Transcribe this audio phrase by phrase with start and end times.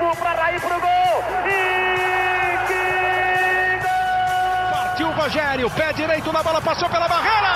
[0.00, 1.24] Cafu para Raí pro gol.
[1.46, 4.70] E que gol!
[4.72, 7.52] Partiu o Rogério, pé direito na bola, passou pela barreira.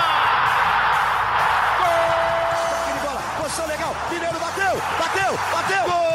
[1.79, 3.01] Gol!
[3.03, 3.95] bola, posição legal.
[4.11, 5.83] Mineiro bateu, bateu, bateu.
[5.85, 6.05] Gol!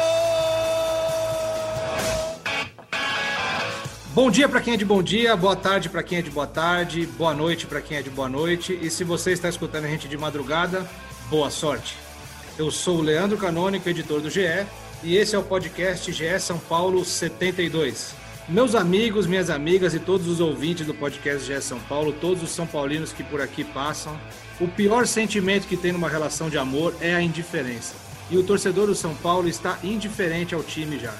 [4.13, 6.47] Bom dia para quem é de bom dia, boa tarde para quem é de boa
[6.47, 8.77] tarde, boa noite para quem é de boa noite.
[8.81, 10.89] E se você está escutando a gente de madrugada,
[11.29, 11.97] boa sorte.
[12.57, 14.65] Eu sou o Leandro Canônico, editor do GE,
[15.03, 18.13] e esse é o podcast GE São Paulo 72.
[18.47, 22.51] Meus amigos, minhas amigas e todos os ouvintes do podcast GE São Paulo, todos os
[22.51, 24.19] são paulinos que por aqui passam,
[24.59, 27.95] o pior sentimento que tem numa relação de amor é a indiferença.
[28.29, 31.13] E o torcedor do São Paulo está indiferente ao time já.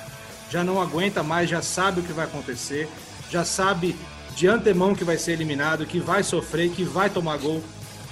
[0.52, 2.88] Já não aguenta mais, já sabe o que vai acontecer,
[3.32, 3.96] já sabe
[4.36, 7.64] de antemão que vai ser eliminado, que vai sofrer, que vai tomar gol.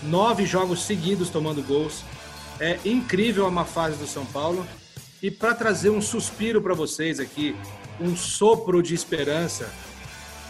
[0.02, 2.04] Nove jogos seguidos tomando gols.
[2.60, 4.66] É incrível a má fase do São Paulo.
[5.22, 7.56] E para trazer um suspiro para vocês aqui,
[8.00, 9.70] um sopro de esperança,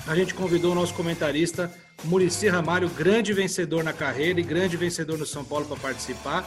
[0.07, 1.71] a gente convidou o nosso comentarista
[2.03, 6.45] Murici Ramalho, grande vencedor na carreira e grande vencedor no São Paulo para participar.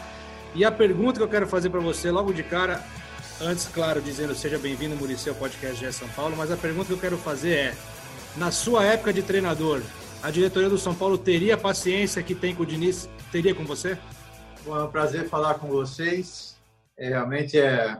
[0.54, 2.84] E a pergunta que eu quero fazer para você logo de cara,
[3.40, 6.92] antes, claro, dizendo seja bem-vindo, Murici, ao podcast GE São Paulo, mas a pergunta que
[6.92, 7.74] eu quero fazer é:
[8.36, 9.82] na sua época de treinador,
[10.22, 13.08] a diretoria do São Paulo teria a paciência que tem com o Diniz?
[13.32, 13.98] Teria com você?
[14.64, 16.56] Bom, é um prazer falar com vocês.
[16.96, 17.96] É, realmente é,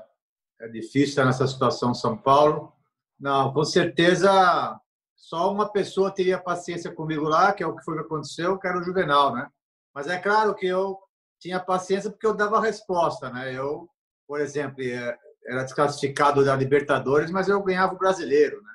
[0.63, 2.73] é difícil estar nessa situação São Paulo.
[3.19, 4.81] Não, com certeza
[5.17, 8.67] só uma pessoa teria paciência comigo lá, que é o que foi que aconteceu, que
[8.67, 9.49] era o Juvenal, né?
[9.95, 10.99] Mas é claro que eu
[11.41, 13.53] tinha paciência porque eu dava resposta, né?
[13.53, 13.89] Eu,
[14.27, 18.73] por exemplo, é, era desclassificado da Libertadores, mas eu ganhava o brasileiro, né?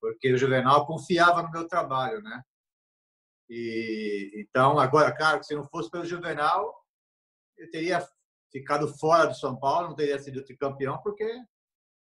[0.00, 2.42] Porque o Juvenal confiava no meu trabalho, né?
[3.48, 6.74] E então, agora, claro, se não fosse pelo Juvenal,
[7.56, 8.06] eu teria
[8.50, 11.26] ficado fora do São Paulo, não teria sido tricampeão, porque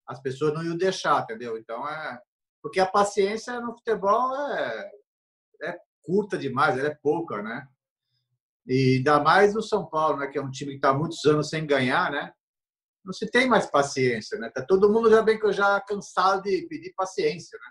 [0.07, 1.57] as pessoas não iam deixar, entendeu?
[1.57, 2.21] Então é
[2.63, 4.91] porque a paciência no futebol é,
[5.63, 7.67] é curta demais, ela é pouca, né?
[8.67, 10.27] E ainda mais no São Paulo, né?
[10.27, 12.33] Que é um time que está muitos anos sem ganhar, né?
[13.05, 14.51] Não se tem mais paciência, né?
[14.51, 17.71] Tá todo mundo já bem que eu já cansado de pedir paciência, né?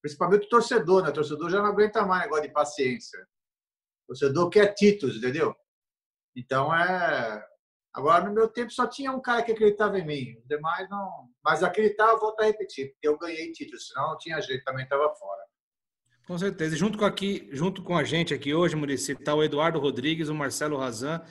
[0.00, 1.10] Principalmente o torcedor, né?
[1.10, 3.18] O torcedor já não aguenta mais negócio de paciência.
[4.04, 5.54] O torcedor quer títulos, entendeu?
[6.36, 7.44] Então é.
[7.96, 10.36] Agora, no meu tempo, só tinha um cara que acreditava em mim.
[10.38, 11.30] Os demais não.
[11.42, 14.84] Mas acreditar, eu volto a repetir, porque eu ganhei título, senão não tinha jeito, também
[14.84, 15.40] estava fora.
[16.26, 16.74] Com certeza.
[16.74, 20.28] E junto com, aqui, junto com a gente aqui hoje, Murici, está o Eduardo Rodrigues,
[20.28, 21.22] o Marcelo Razan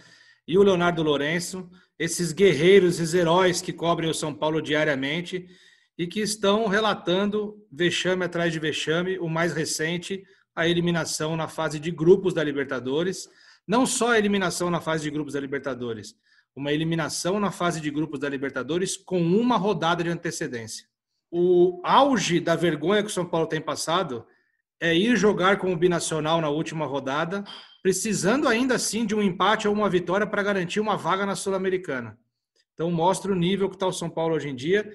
[0.47, 5.47] e o Leonardo Lourenço, esses guerreiros, esses heróis que cobrem o São Paulo diariamente
[5.95, 10.23] e que estão relatando vexame atrás de vexame, o mais recente,
[10.55, 13.29] a eliminação na fase de grupos da Libertadores
[13.67, 16.15] não só a eliminação na fase de grupos da Libertadores,
[16.55, 20.87] uma eliminação na fase de grupos da Libertadores com uma rodada de antecedência.
[21.29, 24.25] O auge da vergonha que o São Paulo tem passado
[24.79, 27.43] é ir jogar com o binacional na última rodada,
[27.81, 32.17] precisando ainda assim de um empate ou uma vitória para garantir uma vaga na Sul-Americana.
[32.73, 34.89] Então mostra o nível que está o São Paulo hoje em dia.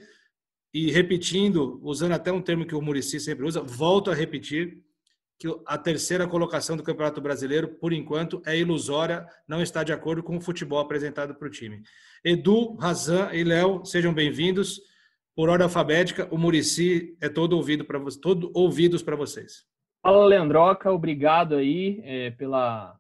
[0.73, 4.83] E repetindo, usando até um termo que o Murici sempre usa, volto a repetir,
[5.41, 10.23] que a terceira colocação do Campeonato Brasileiro, por enquanto, é ilusória, não está de acordo
[10.23, 11.81] com o futebol apresentado para o time.
[12.23, 14.83] Edu, Razan e Léo, sejam bem-vindos.
[15.35, 19.65] Por ordem alfabética, o Murici é todo ouvido para todo ouvidos para vocês.
[20.03, 22.95] Fala, Leandroca, obrigado aí é, pela,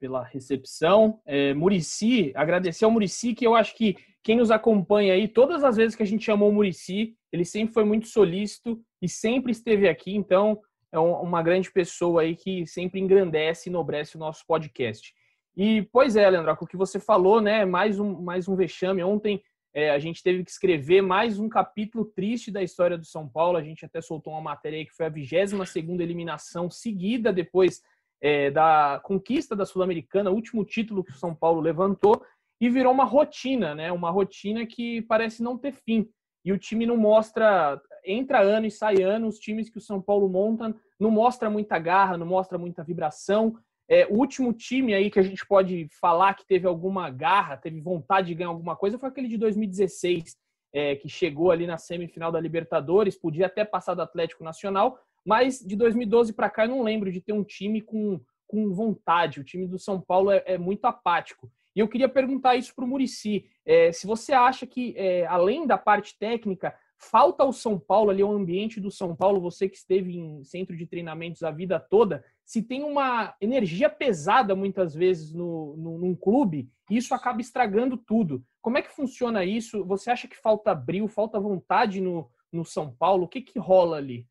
[0.00, 1.20] pela recepção.
[1.26, 5.76] É, Murici, agradecer ao Murici, que eu acho que quem nos acompanha aí, todas as
[5.76, 9.86] vezes que a gente chamou o Murici, ele sempre foi muito solícito e sempre esteve
[9.86, 10.58] aqui, então
[10.94, 15.12] é uma grande pessoa aí que sempre engrandece e enobrece o nosso podcast.
[15.56, 17.64] E, pois é, Leandro, o que você falou, né?
[17.64, 19.02] Mais um, mais um vexame.
[19.02, 19.42] Ontem
[19.74, 23.58] é, a gente teve que escrever mais um capítulo triste da história do São Paulo.
[23.58, 27.82] A gente até soltou uma matéria aí que foi a 22 eliminação seguida depois
[28.20, 32.24] é, da conquista da Sul-Americana, último título que o São Paulo levantou,
[32.60, 33.90] e virou uma rotina, né?
[33.90, 36.08] Uma rotina que parece não ter fim.
[36.44, 40.00] E o time não mostra, entra ano e sai ano, os times que o São
[40.00, 43.56] Paulo monta não mostra muita garra, não mostra muita vibração.
[43.88, 47.80] É, o último time aí que a gente pode falar que teve alguma garra, teve
[47.80, 50.36] vontade de ganhar alguma coisa, foi aquele de 2016,
[50.72, 55.60] é, que chegou ali na semifinal da Libertadores, podia até passar do Atlético Nacional, mas
[55.60, 59.40] de 2012 para cá eu não lembro de ter um time com, com vontade.
[59.40, 61.50] O time do São Paulo é, é muito apático.
[61.74, 63.46] E eu queria perguntar isso para o Murici.
[63.64, 68.22] É, se você acha que, é, além da parte técnica, Falta ao São Paulo ali,
[68.22, 72.24] o ambiente do São Paulo, você que esteve em centro de treinamentos a vida toda,
[72.44, 78.44] se tem uma energia pesada muitas vezes no, no, num clube, isso acaba estragando tudo.
[78.60, 79.84] Como é que funciona isso?
[79.84, 83.24] Você acha que falta brilho, falta vontade no, no São Paulo?
[83.24, 84.26] O que, que rola ali?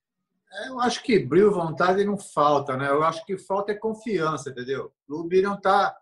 [0.51, 2.87] É, eu acho que brilho, vontade não falta, né?
[2.89, 4.85] Eu acho que falta é confiança, entendeu?
[4.85, 5.97] O clube não tá,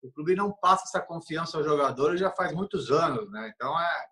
[0.00, 3.52] o clube não passa essa confiança aos jogadores já faz muitos anos, né?
[3.54, 4.06] Então é,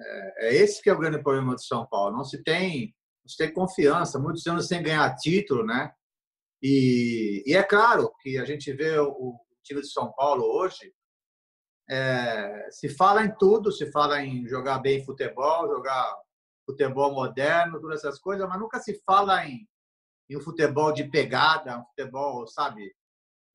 [0.00, 2.16] é, é esse que é o grande problema do São Paulo.
[2.16, 2.94] Não se tem,
[3.24, 5.92] não se tem confiança, muitos anos sem ganhar título, né?
[6.62, 10.92] E, e é claro que a gente vê o, o time de São Paulo hoje,
[11.88, 16.16] é, se fala em tudo, se fala em jogar bem futebol, jogar
[16.64, 19.66] futebol moderno, todas essas coisas, mas nunca se fala em,
[20.28, 22.94] em um futebol de pegada, um futebol, sabe,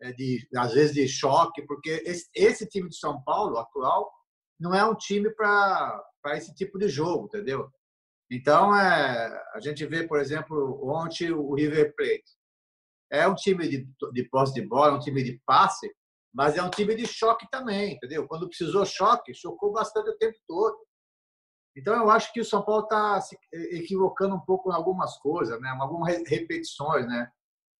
[0.01, 4.11] é, de, às vezes de choque, porque esse, esse time de São Paulo atual
[4.59, 6.03] não é um time para
[6.33, 7.69] esse tipo de jogo, entendeu?
[8.31, 12.23] Então, é, a gente vê, por exemplo, ontem o River Plate.
[13.11, 15.93] É um time de, de posse de bola, é um time de passe,
[16.33, 18.27] mas é um time de choque também, entendeu?
[18.27, 20.77] Quando precisou choque, chocou bastante o tempo todo.
[21.77, 25.59] Então, eu acho que o São Paulo está se equivocando um pouco em algumas coisas,
[25.61, 25.69] né?
[25.79, 27.05] algumas repetições.
[27.05, 27.29] Né?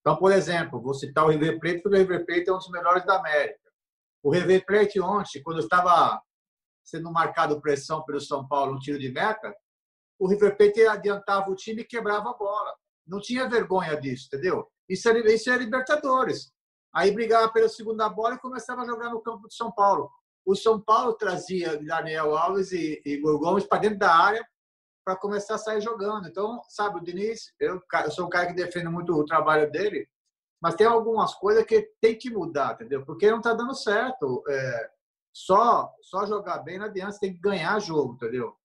[0.02, 2.70] Então, por exemplo, vou citar o River Plate, porque o River Plate é um dos
[2.70, 3.60] melhores da América.
[4.22, 6.22] O River Plate ontem, quando estava
[6.86, 9.54] sendo marcado pressão pelo São Paulo no tiro de meta,
[10.18, 12.74] o River Plate adiantava o time e quebrava a bola.
[13.06, 14.72] Não tinha vergonha disso, entendeu?
[14.88, 16.54] Isso é, isso é Libertadores.
[16.94, 20.10] Aí brigava pela segunda bola e começava a jogar no campo de São Paulo
[20.46, 24.46] o São Paulo trazia Daniel Alves e Igor Gomes para dentro da área
[25.04, 26.28] para começar a sair jogando.
[26.28, 30.08] Então, sabe, o Diniz, eu, eu, sou um cara que defende muito o trabalho dele,
[30.62, 33.04] mas tem algumas coisas que tem que mudar, entendeu?
[33.04, 34.44] Porque não está dando certo.
[34.48, 34.90] É,
[35.36, 38.56] só, só jogar bem não adianta, você tem que ganhar jogo, entendeu?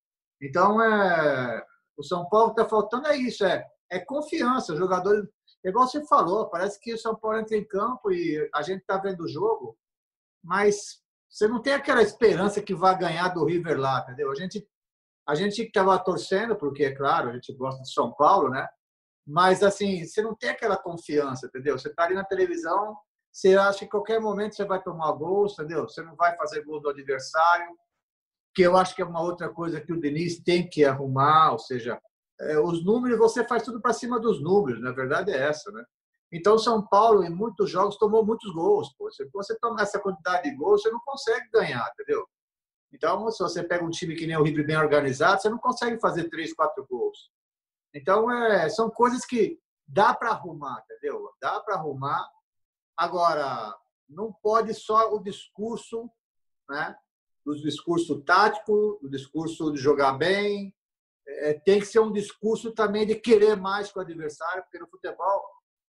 [0.41, 4.73] Então, é, o São Paulo está faltando é isso, é, é confiança.
[4.73, 5.29] Os jogadores,
[5.65, 8.99] igual você falou, parece que o São Paulo entra em campo e a gente está
[8.99, 9.77] vendo o jogo,
[10.45, 14.31] mas você não tem aquela esperança que vai ganhar do River lá, entendeu?
[14.31, 14.65] A gente
[15.27, 18.69] a gente estava torcendo, porque é claro, a gente gosta de São Paulo, né?
[19.27, 21.79] Mas assim, você não tem aquela confiança, entendeu?
[21.79, 22.97] Você está ali na televisão,
[23.33, 25.89] você acha que em qualquer momento você vai tomar gol, entendeu?
[25.89, 27.77] Você não vai fazer gol do adversário,
[28.55, 31.59] que eu acho que é uma outra coisa que o Denis tem que arrumar, ou
[31.59, 32.01] seja,
[32.41, 35.85] é, os números, você faz tudo para cima dos números, na verdade é essa, né?
[36.33, 38.95] Então, São Paulo, em muitos jogos, tomou muitos gols.
[38.97, 39.11] Pô.
[39.11, 42.25] Se você tomar essa quantidade de gols, você não consegue ganhar, entendeu?
[42.93, 46.01] Então, se você pega um time que nem o River bem organizado, você não consegue
[46.01, 47.31] fazer três, quatro gols.
[47.93, 51.31] Então, é, são coisas que dá para arrumar, entendeu?
[51.41, 52.29] Dá para arrumar.
[53.01, 53.75] Agora,
[54.07, 56.11] não pode só o discurso,
[56.69, 56.95] né?
[57.47, 60.75] O discurso tático, o discurso de jogar bem.
[61.27, 64.87] É, tem que ser um discurso também de querer mais com o adversário, porque no
[64.87, 65.43] futebol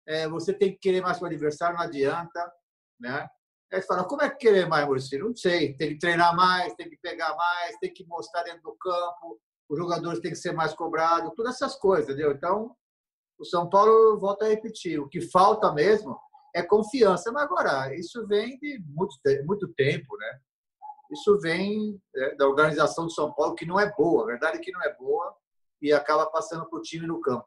[0.07, 2.53] é, você tem que querer mais que o adversário, não adianta.
[3.01, 3.29] Né?
[3.73, 5.19] Aí você fala, como é que querer mais, Maurício?
[5.19, 8.77] Não sei, tem que treinar mais, tem que pegar mais, tem que mostrar dentro do
[8.77, 12.31] campo, os jogadores têm que ser mais cobrados, todas essas coisas, entendeu?
[12.31, 12.77] Então,
[13.37, 16.17] o São Paulo, volta a repetir, o que falta mesmo
[16.55, 17.31] é confiança.
[17.33, 19.15] Mas agora, isso vem de muito,
[19.47, 20.39] muito tempo, né?
[21.11, 24.61] Isso vem é, da organização do São Paulo, que não é boa, a verdade é
[24.61, 25.35] que não é boa,
[25.83, 27.47] e acaba passando para o time no campo.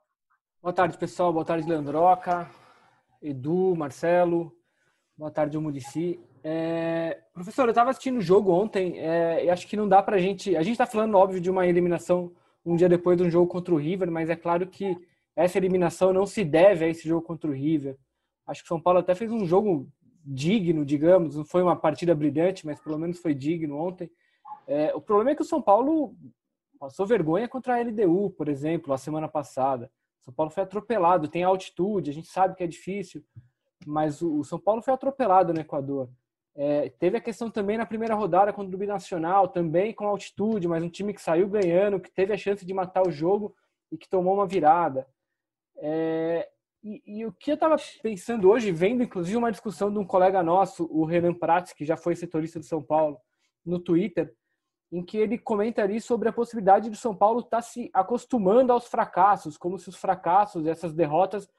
[0.62, 1.32] Boa tarde, pessoal.
[1.32, 2.50] Boa tarde, Leandroca,
[3.22, 4.52] Edu, Marcelo.
[5.18, 6.20] Boa tarde, Murici.
[6.44, 7.22] É...
[7.34, 9.46] Professor, eu estava assistindo o jogo ontem é...
[9.46, 10.56] e acho que não dá para a gente...
[10.56, 12.34] A gente está falando, óbvio, de uma eliminação
[12.66, 14.98] um dia depois de um jogo contra o River, mas é claro que
[15.36, 17.98] essa eliminação não se deve a esse jogo contra o River.
[18.46, 19.90] Acho que o São Paulo até fez um jogo
[20.26, 21.36] digno, digamos.
[21.36, 24.10] Não foi uma partida brilhante, mas pelo menos foi digno ontem.
[24.68, 24.94] É...
[24.96, 26.16] O problema é que o São Paulo
[26.80, 29.90] passou vergonha contra a LDU, por exemplo, a semana passada.
[30.24, 33.24] São Paulo foi atropelado, tem altitude, a gente sabe que é difícil,
[33.86, 36.10] mas o São Paulo foi atropelado no Equador.
[36.56, 40.84] É, teve a questão também na primeira rodada contra o Binacional, também com altitude, mas
[40.84, 43.56] um time que saiu ganhando, que teve a chance de matar o jogo
[43.92, 45.08] e que tomou uma virada.
[45.78, 46.50] É,
[46.84, 50.44] e, e, o que eu estava pensando hoje, vendo inclusive uma discussão de um colega
[50.44, 53.18] nosso, o Renan Prats, que já foi setorista de São Paulo,
[53.66, 54.36] no Twitter,
[54.92, 58.74] em que ele comenta ali sobre a possibilidade do São Paulo estar tá se acostumando
[58.74, 61.50] aos fracassos, como se os fracassos, essas derrotas,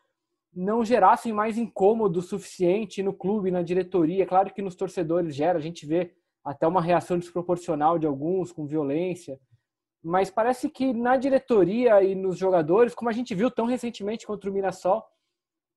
[0.52, 4.26] não gerassem mais incômodo suficiente no clube, na diretoria.
[4.26, 6.14] Claro que nos torcedores gera, a gente vê
[6.44, 9.40] até uma reação desproporcional de alguns, com violência.
[10.02, 14.48] Mas parece que na diretoria e nos jogadores, como a gente viu tão recentemente contra
[14.48, 15.02] o Mirassol,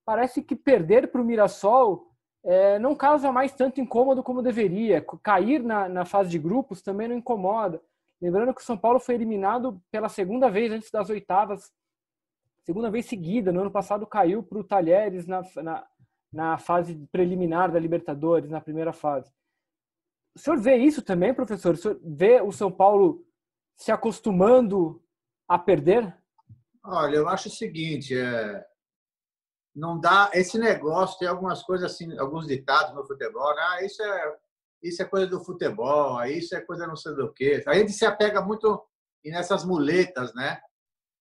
[0.08, 2.10] parece que perder para o Mirassol
[2.42, 5.06] é, não causa mais tanto incômodo como deveria.
[5.22, 7.82] Cair na, na fase de grupos também não incomoda.
[8.22, 11.74] Lembrando que o São Paulo foi eliminado pela segunda vez antes das oitavas,
[12.64, 13.52] segunda vez seguida.
[13.52, 15.86] No ano passado caiu para o Talheres na, na,
[16.32, 19.30] na fase preliminar da Libertadores, na primeira fase.
[20.34, 21.74] O senhor vê isso também, professor?
[21.74, 23.26] O senhor vê o São Paulo
[23.76, 25.04] se acostumando
[25.50, 26.16] a perder?
[26.82, 28.66] Olha, eu acho o seguinte, é,
[29.78, 33.62] não dá esse negócio tem algumas coisas assim, alguns ditados no futebol, né?
[33.62, 34.36] Ah, isso é
[34.82, 37.64] isso é coisa do futebol, isso é coisa não sei do que.
[37.68, 38.84] A gente se apega muito
[39.24, 40.60] nessas muletas, né?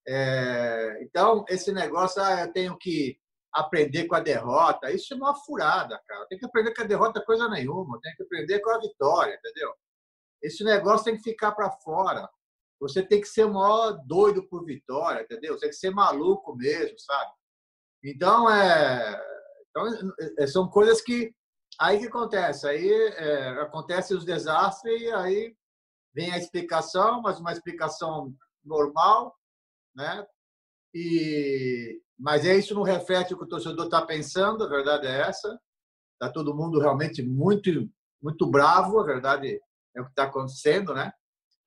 [0.08, 3.18] É, então esse negócio, ah, eu tenho que
[3.52, 6.26] aprender com a derrota, isso é uma furada, cara.
[6.26, 9.74] Tem que aprender com a derrota coisa nenhuma, tem que aprender com a vitória, entendeu?
[10.42, 12.28] Esse negócio tem que ficar para fora.
[12.80, 15.54] Você tem que ser o maior doido por vitória, entendeu?
[15.54, 17.32] Você tem que ser maluco mesmo, sabe?
[18.06, 19.20] Então, é,
[19.68, 19.84] então
[20.38, 21.34] é, são coisas que.
[21.78, 22.66] Aí que acontece?
[22.66, 25.56] Aí é, acontece os desastres e aí
[26.14, 28.32] vem a explicação, mas uma explicação
[28.64, 29.36] normal,
[29.94, 30.24] né?
[30.94, 35.20] E, mas é isso não reflete o que o torcedor está pensando, a verdade é
[35.22, 35.60] essa.
[36.12, 37.68] Está todo mundo realmente muito,
[38.22, 39.60] muito bravo, a verdade
[39.94, 41.12] é o que está acontecendo, né?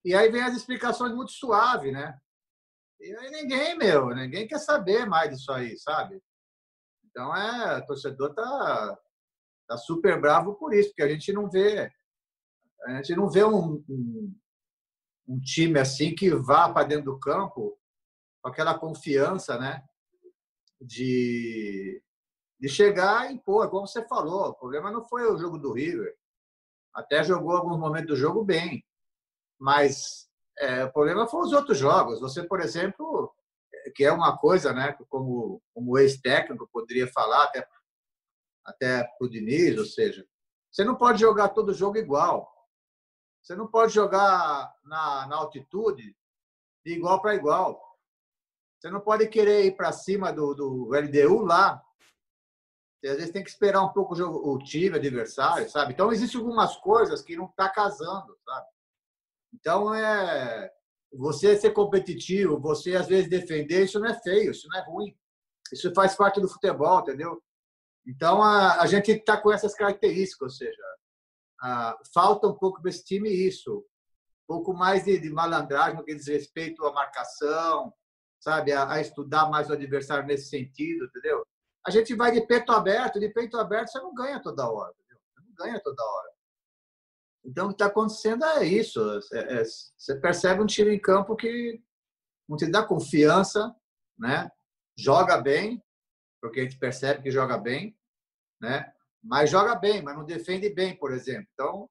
[0.06, 2.18] E aí vem as explicações muito suave, né?
[3.00, 6.20] E aí ninguém, meu, ninguém quer saber mais disso aí, sabe?
[7.10, 9.00] Então é, o torcedor tá,
[9.68, 11.92] tá super bravo por isso, porque a gente não vê,
[12.86, 14.36] a gente não vê um, um,
[15.28, 17.78] um time assim que vá para dentro do campo
[18.42, 19.84] com aquela confiança, né?
[20.82, 22.02] De,
[22.60, 26.16] de chegar e impor, como você falou, o problema não foi o jogo do River.
[26.94, 28.86] Até jogou alguns momentos do jogo bem.
[29.60, 32.22] Mas é, o problema foram os outros jogos.
[32.22, 33.34] Você, por exemplo,
[33.90, 37.68] que é uma coisa, né, como, como ex-técnico poderia falar até,
[38.66, 40.26] até para o Diniz, ou seja,
[40.72, 42.52] você não pode jogar todo jogo igual.
[43.42, 46.16] Você não pode jogar na, na altitude
[46.86, 47.98] de igual para igual.
[48.80, 51.84] Você não pode querer ir para cima do, do LDU lá.
[53.00, 55.94] Você, às vezes tem que esperar um pouco o, jogo, o time adversário, sabe?
[55.94, 58.68] Então, existem algumas coisas que não está casando, sabe?
[59.54, 60.72] Então, é
[61.12, 65.16] você ser competitivo, você às vezes defender, isso não é feio, isso não é ruim.
[65.72, 67.42] Isso faz parte do futebol, entendeu?
[68.06, 70.84] Então, a, a gente está com essas características, ou seja,
[71.62, 73.86] a, falta um pouco para esse time isso.
[74.44, 77.94] Um pouco mais de, de malandragem no que diz respeito à marcação,
[78.40, 78.72] sabe?
[78.72, 81.46] A, a, estudar mais o adversário nesse sentido, entendeu?
[81.86, 85.20] A gente vai de peito aberto, de peito aberto você não ganha toda hora, entendeu?
[85.34, 86.30] Você não ganha toda hora.
[87.46, 89.00] Então, o que está acontecendo é isso.
[89.34, 91.82] É, é, você percebe um time em campo que
[92.48, 93.74] não te dá confiança,
[94.18, 94.52] né?
[94.98, 95.82] joga bem,
[96.42, 97.98] porque a gente percebe que joga bem,
[98.62, 98.92] né?
[99.24, 101.48] mas joga bem, mas não defende bem, por exemplo.
[101.54, 101.90] Então,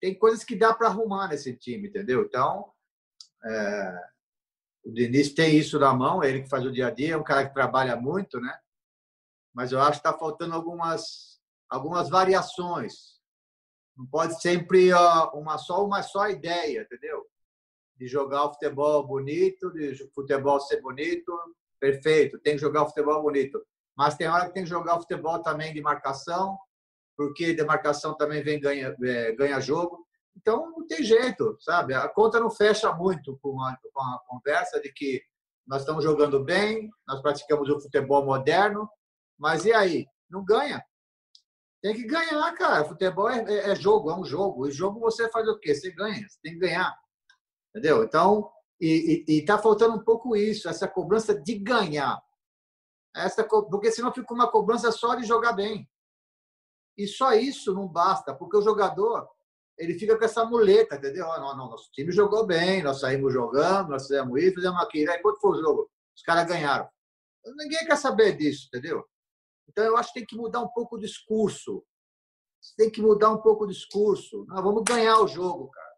[0.00, 2.24] tem coisas que dá para arrumar nesse time, entendeu?
[2.24, 2.70] Então,
[3.44, 4.00] é,
[4.84, 7.16] o Diniz tem isso na mão, é ele que faz o dia a dia, é
[7.16, 8.58] um cara que trabalha muito, né?
[9.54, 13.13] Mas eu acho que está faltando algumas, algumas variações
[13.96, 14.90] não pode sempre
[15.32, 17.24] uma só uma só ideia, entendeu?
[17.96, 21.32] De jogar o futebol bonito, de futebol ser bonito,
[21.78, 22.38] perfeito.
[22.40, 23.64] Tem que jogar o futebol bonito,
[23.96, 26.58] mas tem hora que tem que jogar o futebol também de marcação,
[27.16, 30.04] porque de marcação também vem ganha é, ganha jogo.
[30.36, 31.94] Então não tem jeito, sabe?
[31.94, 35.22] A conta não fecha muito com a, com a conversa de que
[35.66, 38.88] nós estamos jogando bem, nós praticamos o futebol moderno,
[39.38, 40.06] mas e aí?
[40.28, 40.84] Não ganha.
[41.84, 42.82] Tem que ganhar, cara.
[42.86, 44.66] Futebol é, é, é, jogo, é um jogo.
[44.66, 45.74] E jogo você faz o quê?
[45.74, 46.98] Você ganha, você tem que ganhar.
[47.68, 48.02] Entendeu?
[48.02, 48.50] Então,
[48.80, 52.18] e, está faltando um pouco isso, essa cobrança de ganhar.
[53.14, 55.86] Essa, porque senão fica uma cobrança só de jogar bem.
[56.96, 59.28] E só isso não basta, porque o jogador
[59.76, 61.30] ele fica com essa muleta, entendeu?
[61.30, 65.12] Ah, não, não, nosso time jogou bem, nós saímos jogando, nós fizemos isso, fizemos aquilo.
[65.12, 65.90] Aí quando foi o jogo?
[66.16, 66.88] Os caras ganharam.
[67.44, 69.04] Ninguém quer saber disso, entendeu?
[69.68, 71.84] Então, eu acho que tem que mudar um pouco o discurso.
[72.76, 74.44] Tem que mudar um pouco o discurso.
[74.48, 75.94] Nós vamos ganhar o jogo, cara.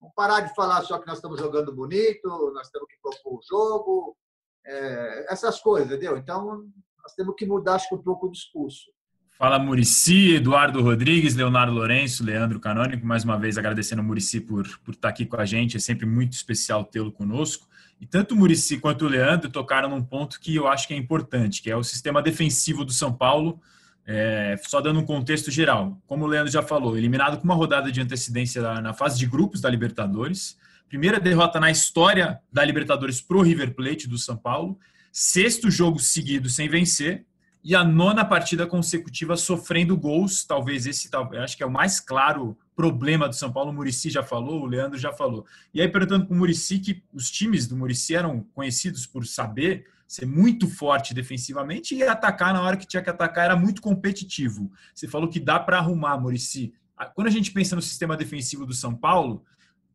[0.00, 3.42] Vamos parar de falar só que nós estamos jogando bonito, nós temos que propor o
[3.42, 4.16] jogo,
[4.64, 6.16] é, essas coisas, entendeu?
[6.16, 6.64] Então,
[7.02, 8.90] nós temos que mudar, acho que, um pouco o discurso.
[9.38, 14.66] Fala Murici, Eduardo Rodrigues, Leonardo Lourenço, Leandro Canônico, mais uma vez agradecendo ao Murici por,
[14.78, 17.68] por estar aqui com a gente, é sempre muito especial tê-lo conosco.
[18.00, 20.96] E tanto o Murici quanto o Leandro tocaram num ponto que eu acho que é
[20.96, 23.60] importante, que é o sistema defensivo do São Paulo,
[24.06, 26.00] é, só dando um contexto geral.
[26.06, 29.60] Como o Leandro já falou, eliminado com uma rodada de antecedência na fase de grupos
[29.60, 30.56] da Libertadores,
[30.88, 34.78] primeira derrota na história da Libertadores pro River Plate do São Paulo,
[35.10, 37.24] sexto jogo seguido sem vencer,
[37.68, 40.44] e a nona partida consecutiva sofrendo gols.
[40.44, 41.10] Talvez esse,
[41.42, 43.72] acho que é o mais claro problema do São Paulo.
[43.72, 45.44] O Murici já falou, o Leandro já falou.
[45.74, 49.84] E aí, perguntando para o Murici, que os times do Murici eram conhecidos por saber
[50.06, 54.70] ser muito forte defensivamente e atacar na hora que tinha que atacar, era muito competitivo.
[54.94, 56.72] Você falou que dá para arrumar, Murici.
[57.16, 59.44] Quando a gente pensa no sistema defensivo do São Paulo,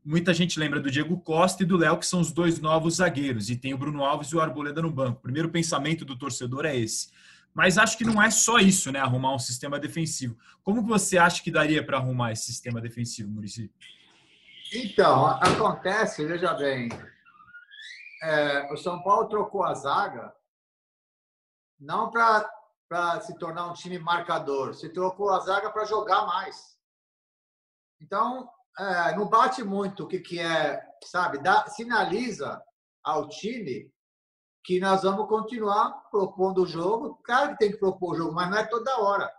[0.03, 3.49] muita gente lembra do Diego Costa e do Léo, que são os dois novos zagueiros,
[3.49, 5.19] e tem o Bruno Alves e o Arboleda no banco.
[5.19, 7.07] O primeiro pensamento do torcedor é esse.
[7.53, 8.99] Mas acho que não é só isso, né?
[8.99, 10.37] Arrumar um sistema defensivo.
[10.63, 13.71] Como que você acha que daria para arrumar esse sistema defensivo, Murici?
[14.73, 16.87] Então, acontece, veja bem,
[18.23, 20.33] é, o São Paulo trocou a zaga
[21.77, 26.77] não para se tornar um time marcador, se trocou a zaga para jogar mais.
[27.99, 31.39] Então, é, não bate muito o que, que é, sabe?
[31.39, 32.63] Dá, sinaliza
[33.03, 33.91] ao time
[34.63, 37.19] que nós vamos continuar propondo o jogo.
[37.23, 39.31] Claro que tem que propor o jogo, mas não é toda hora.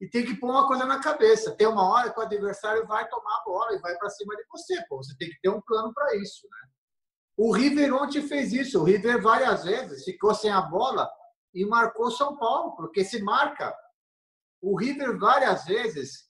[0.00, 1.54] E tem que pôr uma coisa na cabeça.
[1.56, 4.44] Tem uma hora que o adversário vai tomar a bola e vai para cima de
[4.48, 4.84] você.
[4.88, 4.98] Pô.
[4.98, 6.46] Você tem que ter um plano para isso.
[6.46, 6.68] Né?
[7.36, 8.80] O River ontem fez isso.
[8.80, 11.10] O River várias vezes ficou sem a bola
[11.52, 13.74] e marcou São Paulo, porque se marca.
[14.60, 16.28] O River várias vezes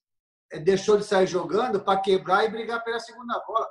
[0.50, 3.68] eh, deixou de sair jogando para quebrar e brigar pela segunda bola.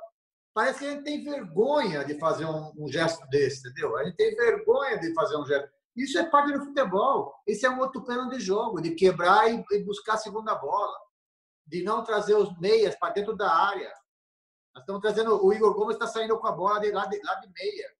[0.58, 3.96] Parece que a gente tem vergonha de fazer um, um, gesto desse, entendeu?
[3.96, 5.70] A gente tem vergonha de fazer um gesto.
[5.94, 7.32] Isso é parte do futebol.
[7.46, 10.98] Esse é um outro plano de jogo, de quebrar e, e buscar a segunda bola,
[11.64, 13.88] de não trazer os meias para dentro da área.
[14.74, 15.46] Nós estamos trazendo.
[15.46, 17.90] O Igor Gomes está saindo com a bola de lá de, lá de meia.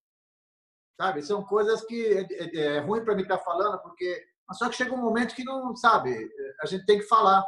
[1.01, 1.23] Sabe?
[1.23, 4.21] São coisas que é, é, é ruim para mim estar tá falando, porque.
[4.49, 6.29] Mas só que chega um momento que não, sabe?
[6.61, 7.47] A gente tem que falar.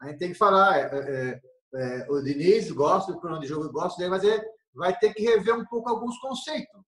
[0.00, 0.78] A gente tem que falar.
[0.78, 1.42] É,
[1.74, 5.22] é, o Diniz gosta do plano de jogo, gosta dele, mas ele vai ter que
[5.22, 6.80] rever um pouco alguns conceitos.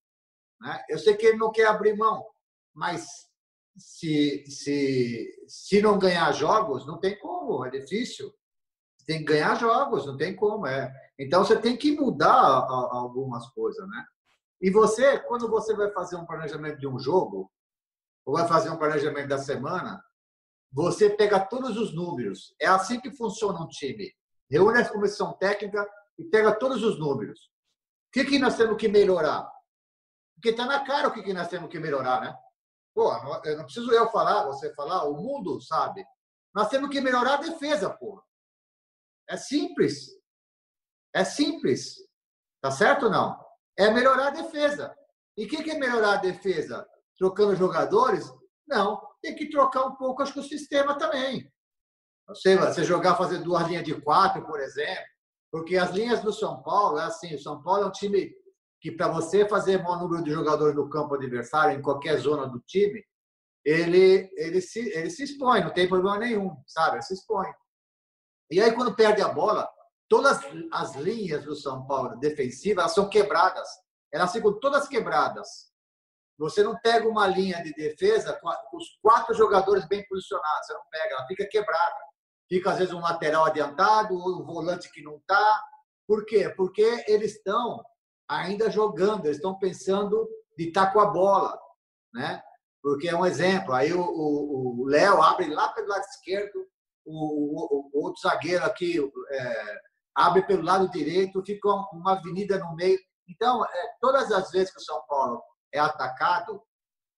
[0.61, 0.83] Né?
[0.89, 2.25] Eu sei que ele não quer abrir mão,
[2.73, 3.05] mas
[3.77, 8.33] se, se, se não ganhar jogos, não tem como, é difícil.
[9.05, 10.67] Tem que ganhar jogos, não tem como.
[10.67, 10.93] É.
[11.17, 14.05] Então você tem que mudar algumas coisas, né?
[14.59, 17.51] E você, quando você vai fazer um planejamento de um jogo,
[18.25, 20.03] ou vai fazer um planejamento da semana,
[20.71, 22.53] você pega todos os números.
[22.59, 24.11] É assim que funciona um time
[24.49, 25.87] reúne a comissão técnica
[26.17, 27.39] e pega todos os números.
[28.07, 29.49] O que, que nós temos que melhorar?
[30.35, 32.37] Porque está na cara o que, que nós temos que melhorar, né?
[32.93, 36.05] Pô, não, não preciso eu falar, você falar, o mundo sabe.
[36.53, 38.23] Nós temos que melhorar a defesa, pô.
[39.29, 40.07] É simples.
[41.13, 41.95] É simples.
[42.61, 43.39] Tá certo ou não?
[43.77, 44.95] É melhorar a defesa.
[45.37, 46.87] E o que, que é melhorar a defesa?
[47.17, 48.25] Trocando jogadores?
[48.67, 48.99] Não.
[49.21, 51.51] Tem que trocar um pouco, acho que o sistema também.
[52.27, 55.05] Não você jogar, fazer duas linhas de quatro, por exemplo,
[55.49, 58.35] porque as linhas do São Paulo, é assim, o São Paulo é um time
[58.81, 62.59] que para você fazer maior número de jogadores no campo adversário, em qualquer zona do
[62.59, 63.01] time,
[63.63, 66.97] ele, ele, se, ele se expõe, não tem problema nenhum, sabe?
[66.97, 67.47] Ele se expõe.
[68.51, 69.67] E aí, quando perde a bola,
[70.09, 70.39] todas
[70.71, 73.67] as linhas do São Paulo defensivas são quebradas.
[74.11, 75.47] Elas ficam todas quebradas.
[76.37, 80.83] Você não pega uma linha de defesa com os quatro jogadores bem posicionados, você não
[80.91, 82.06] pega, ela fica quebrada
[82.49, 85.63] fica às vezes um lateral adiantado, ou um volante que não está.
[86.07, 86.49] Por quê?
[86.49, 87.83] Porque eles estão
[88.27, 91.57] ainda jogando, eles estão pensando de estar tá com a bola,
[92.13, 92.41] né?
[92.81, 93.73] Porque é um exemplo.
[93.73, 96.67] Aí o Léo abre lá pelo lado esquerdo,
[97.05, 98.97] o, o, o outro zagueiro aqui
[99.31, 99.79] é,
[100.15, 102.99] abre pelo lado direito, fica uma avenida no meio.
[103.27, 105.41] Então, é, todas as vezes que o São Paulo
[105.73, 106.61] é atacado,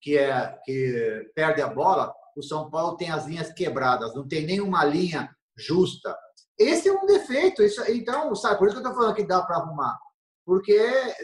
[0.02, 4.46] que é que perde a bola, o São Paulo tem as linhas quebradas, não tem
[4.46, 6.18] nenhuma linha justa.
[6.58, 7.63] Esse é um defeito.
[7.63, 9.98] Isso, então, sabe, por isso que eu estou falando que dá para arrumar.
[10.46, 10.78] Porque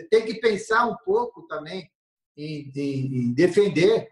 [0.09, 1.89] tem que pensar um pouco também
[2.37, 4.07] em, em, em defender.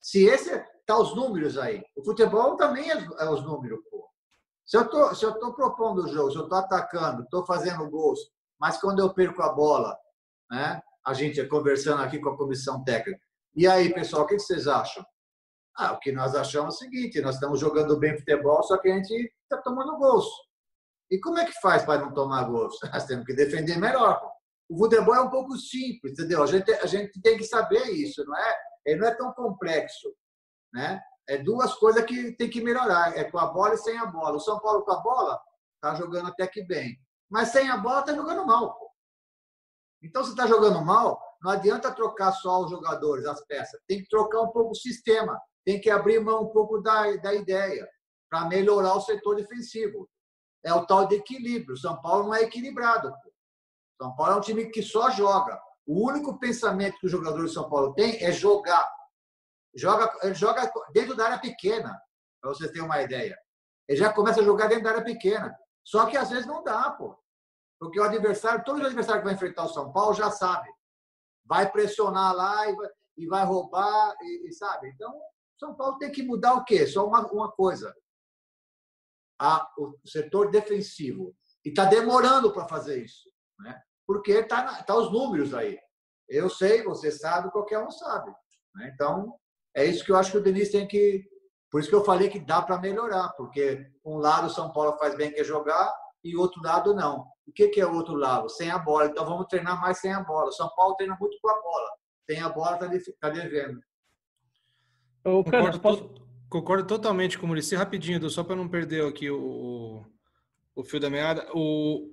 [0.00, 0.50] Se esse
[0.88, 1.84] tá os números aí.
[1.94, 4.08] O futebol também é, é os números, pô.
[4.64, 7.88] Se eu tô, se eu tô propondo o jogo, se eu estou atacando, estou fazendo
[7.90, 8.18] gols,
[8.58, 9.96] mas quando eu perco a bola,
[10.50, 10.80] né?
[11.06, 13.20] A gente conversando aqui com a comissão técnica.
[13.54, 15.04] E aí, pessoal, o que vocês acham?
[15.78, 18.90] Ah, o que nós achamos é o seguinte: nós estamos jogando bem futebol, só que
[18.90, 20.26] a gente está tomando gols.
[21.08, 22.76] E como é que faz para não tomar gols?
[22.92, 24.20] Nós temos que defender melhor.
[24.68, 26.42] O futebol é um pouco simples, entendeu?
[26.42, 28.56] A gente, a gente tem que saber isso, não é?
[28.84, 30.12] Ele não é tão complexo,
[30.74, 31.00] né?
[31.26, 34.36] É duas coisas que tem que melhorar: é com a bola e sem a bola.
[34.36, 35.40] O São Paulo com a bola
[35.76, 36.98] está jogando até que bem,
[37.30, 38.76] mas sem a bola está jogando mal.
[38.76, 38.90] Pô.
[40.02, 43.80] Então, se está jogando mal, não adianta trocar só os jogadores, as peças.
[43.86, 47.34] Tem que trocar um pouco o sistema tem que abrir mão um pouco da, da
[47.34, 47.86] ideia
[48.30, 50.08] para melhorar o setor defensivo.
[50.64, 51.76] É o tal de equilíbrio.
[51.76, 53.12] São Paulo não é equilibrado.
[54.00, 55.60] São Paulo é um time que só joga.
[55.86, 58.90] O único pensamento que o jogador de São Paulo tem é jogar.
[59.76, 62.00] joga, ele joga dentro da área pequena,
[62.40, 63.38] para vocês terem uma ideia.
[63.86, 65.54] Ele já começa a jogar dentro da área pequena.
[65.84, 67.14] Só que às vezes não dá, pô.
[67.78, 70.70] Porque o adversário, todos os adversários que vai enfrentar o São Paulo já sabe.
[71.44, 74.88] Vai pressionar lá e vai, e vai roubar, e, e, sabe?
[74.88, 75.12] Então,
[75.58, 76.86] São Paulo tem que mudar o quê?
[76.86, 77.94] Só uma, uma coisa.
[79.40, 81.34] A, o setor defensivo.
[81.64, 83.28] E está demorando para fazer isso.
[83.58, 83.80] Né?
[84.06, 85.78] Porque está tá os números aí.
[86.28, 88.30] Eu sei, você sabe, qualquer um sabe.
[88.74, 88.90] Né?
[88.94, 89.34] Então,
[89.74, 91.24] é isso que eu acho que o Denis tem que.
[91.70, 94.96] Por isso que eu falei que dá para melhorar, porque um lado o São Paulo
[94.96, 95.92] faz bem que jogar
[96.24, 97.26] e outro lado não.
[97.46, 98.48] O que, que é o outro lado?
[98.48, 99.06] Sem a bola.
[99.06, 100.48] Então vamos treinar mais sem a bola.
[100.48, 101.90] O São Paulo treina muito com a bola.
[102.26, 103.80] Tem a bola, está tá devendo.
[105.28, 106.10] Eu, concordo, posso...
[106.48, 107.74] concordo, totalmente com o Murici.
[107.74, 110.04] Rapidinho, só para não perder aqui o,
[110.74, 111.46] o fio da meada.
[111.54, 112.08] O,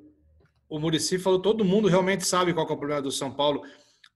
[0.70, 3.64] o Murici falou: todo mundo realmente sabe qual é o problema do São Paulo.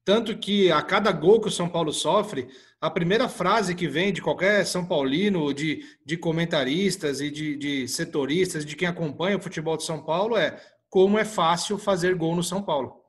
[0.04, 2.48] Tanto que a cada gol que o São Paulo sofre,
[2.82, 7.88] a primeira frase que vem de qualquer São Paulino, de, de comentaristas e de, de
[7.88, 10.60] setoristas, de quem acompanha o futebol de São Paulo, é
[10.90, 13.04] como é fácil fazer gol no São Paulo.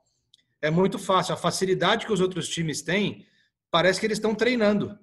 [0.61, 1.33] É muito fácil.
[1.33, 3.25] A facilidade que os outros times têm,
[3.71, 4.99] parece que eles estão treinando.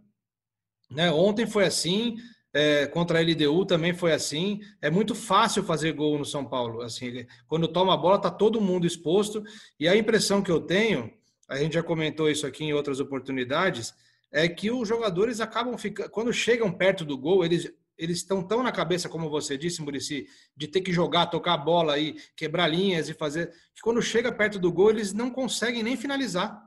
[0.90, 1.12] Né?
[1.12, 2.16] Ontem foi assim,
[2.54, 4.60] é, contra a LDU também foi assim.
[4.82, 6.82] É muito fácil fazer gol no São Paulo.
[6.82, 9.44] Assim, quando toma a bola, está todo mundo exposto.
[9.80, 11.12] E a impressão que eu tenho
[11.48, 13.94] a gente já comentou isso aqui em outras oportunidades,
[14.32, 18.62] é que os jogadores acabam ficando, quando chegam perto do gol, eles eles estão tão
[18.62, 22.68] na cabeça, como você disse, Murici, de ter que jogar, tocar a bola aí, quebrar
[22.68, 26.62] linhas e fazer, que quando chega perto do gol, eles não conseguem nem finalizar.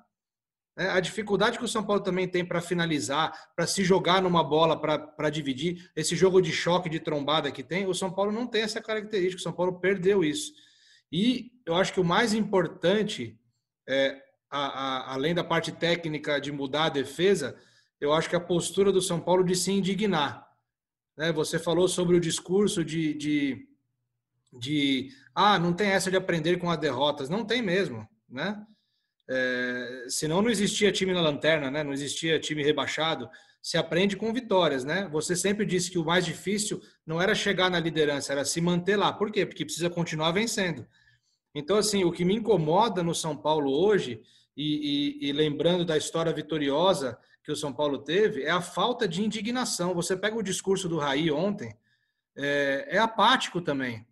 [0.80, 4.42] É, a dificuldade que o São Paulo também tem para finalizar, para se jogar numa
[4.42, 8.46] bola, para dividir, esse jogo de choque, de trombada que tem, o São Paulo não
[8.46, 10.54] tem essa característica, o São Paulo perdeu isso.
[11.12, 13.38] E eu acho que o mais importante
[13.86, 17.60] é, a, a, além da parte técnica de mudar a defesa,
[18.00, 20.48] eu acho que a postura do São Paulo de se indignar.
[21.14, 21.30] Né?
[21.30, 23.68] Você falou sobre o discurso de, de,
[24.50, 27.28] de ah, não tem essa de aprender com as derrotas.
[27.28, 28.64] Não tem mesmo, né?
[29.32, 31.84] É, senão não existia time na lanterna, né?
[31.84, 33.30] Não existia time rebaixado.
[33.62, 35.08] Se aprende com vitórias, né?
[35.12, 38.96] Você sempre disse que o mais difícil não era chegar na liderança, era se manter
[38.96, 39.12] lá.
[39.12, 39.46] Por quê?
[39.46, 40.84] Porque precisa continuar vencendo.
[41.54, 44.20] Então, assim, o que me incomoda no São Paulo hoje
[44.56, 49.06] e, e, e, lembrando da história vitoriosa que o São Paulo teve, é a falta
[49.06, 49.94] de indignação.
[49.94, 51.76] Você pega o discurso do Raí ontem,
[52.36, 54.06] é, é apático também.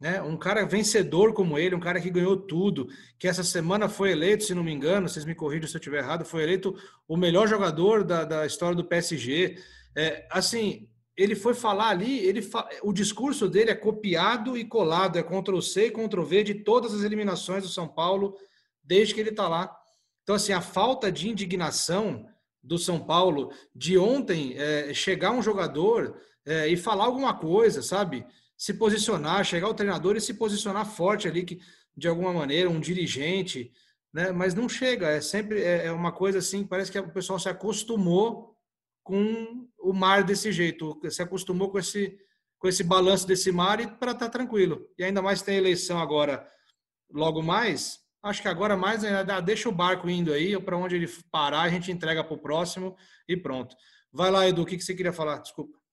[0.00, 0.20] Né?
[0.20, 4.44] Um cara vencedor como ele, um cara que ganhou tudo, que essa semana foi eleito,
[4.44, 6.74] se não me engano, vocês me corrijam se eu estiver errado, foi eleito
[7.08, 9.56] o melhor jogador da, da história do PSG.
[9.96, 12.68] É, assim, ele foi falar ali, ele fa...
[12.82, 16.92] o discurso dele é copiado e colado, é Ctrl C e Ctrl V de todas
[16.92, 18.36] as eliminações do São Paulo
[18.82, 19.74] desde que ele está lá.
[20.22, 22.26] Então, assim, a falta de indignação
[22.62, 28.26] do São Paulo de ontem é, chegar um jogador é, e falar alguma coisa, sabe?
[28.64, 31.60] Se posicionar, chegar o treinador e se posicionar forte ali, que,
[31.94, 33.70] de alguma maneira, um dirigente,
[34.10, 34.32] né?
[34.32, 37.46] Mas não chega, é sempre é, é uma coisa assim, parece que o pessoal se
[37.46, 38.56] acostumou
[39.02, 42.18] com o mar desse jeito, se acostumou com esse,
[42.58, 44.88] com esse balanço desse mar e para estar tá tranquilo.
[44.96, 46.48] E ainda mais tem eleição agora,
[47.12, 51.06] logo mais, Acho que agora mais ainda deixa o barco indo aí, para onde ele
[51.30, 52.96] parar, a gente entrega para o próximo
[53.28, 53.76] e pronto.
[54.10, 55.40] Vai lá, Edu, o que, que você queria falar?
[55.40, 55.83] Desculpa.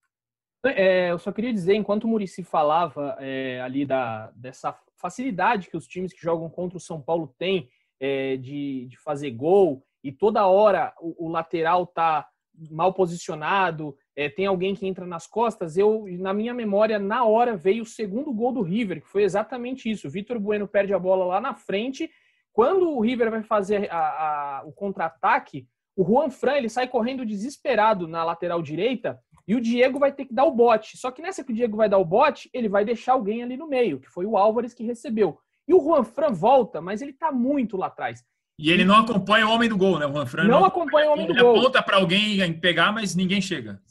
[0.63, 5.77] É, eu só queria dizer, enquanto o Murici falava é, ali da, dessa facilidade que
[5.77, 7.67] os times que jogam contra o São Paulo têm
[7.99, 12.27] é, de, de fazer gol, e toda hora o, o lateral tá
[12.69, 17.55] mal posicionado, é, tem alguém que entra nas costas, eu, na minha memória, na hora
[17.55, 20.07] veio o segundo gol do River, que foi exatamente isso.
[20.07, 22.09] O Vitor Bueno perde a bola lá na frente.
[22.53, 27.25] Quando o River vai fazer a, a, o contra-ataque, o Juan Fran ele sai correndo
[27.25, 29.19] desesperado na lateral direita
[29.51, 30.97] e o Diego vai ter que dar o bote.
[30.97, 33.57] Só que nessa que o Diego vai dar o bote, ele vai deixar alguém ali
[33.57, 35.37] no meio, que foi o Álvares que recebeu.
[35.67, 38.23] E o Juan Fran volta, mas ele tá muito lá atrás.
[38.57, 40.05] E ele não acompanha o homem do gol, né?
[40.05, 41.51] O Juan Fran não, não acompanha o homem do gol.
[41.51, 43.81] Ele aponta para alguém pegar, mas ninguém chega.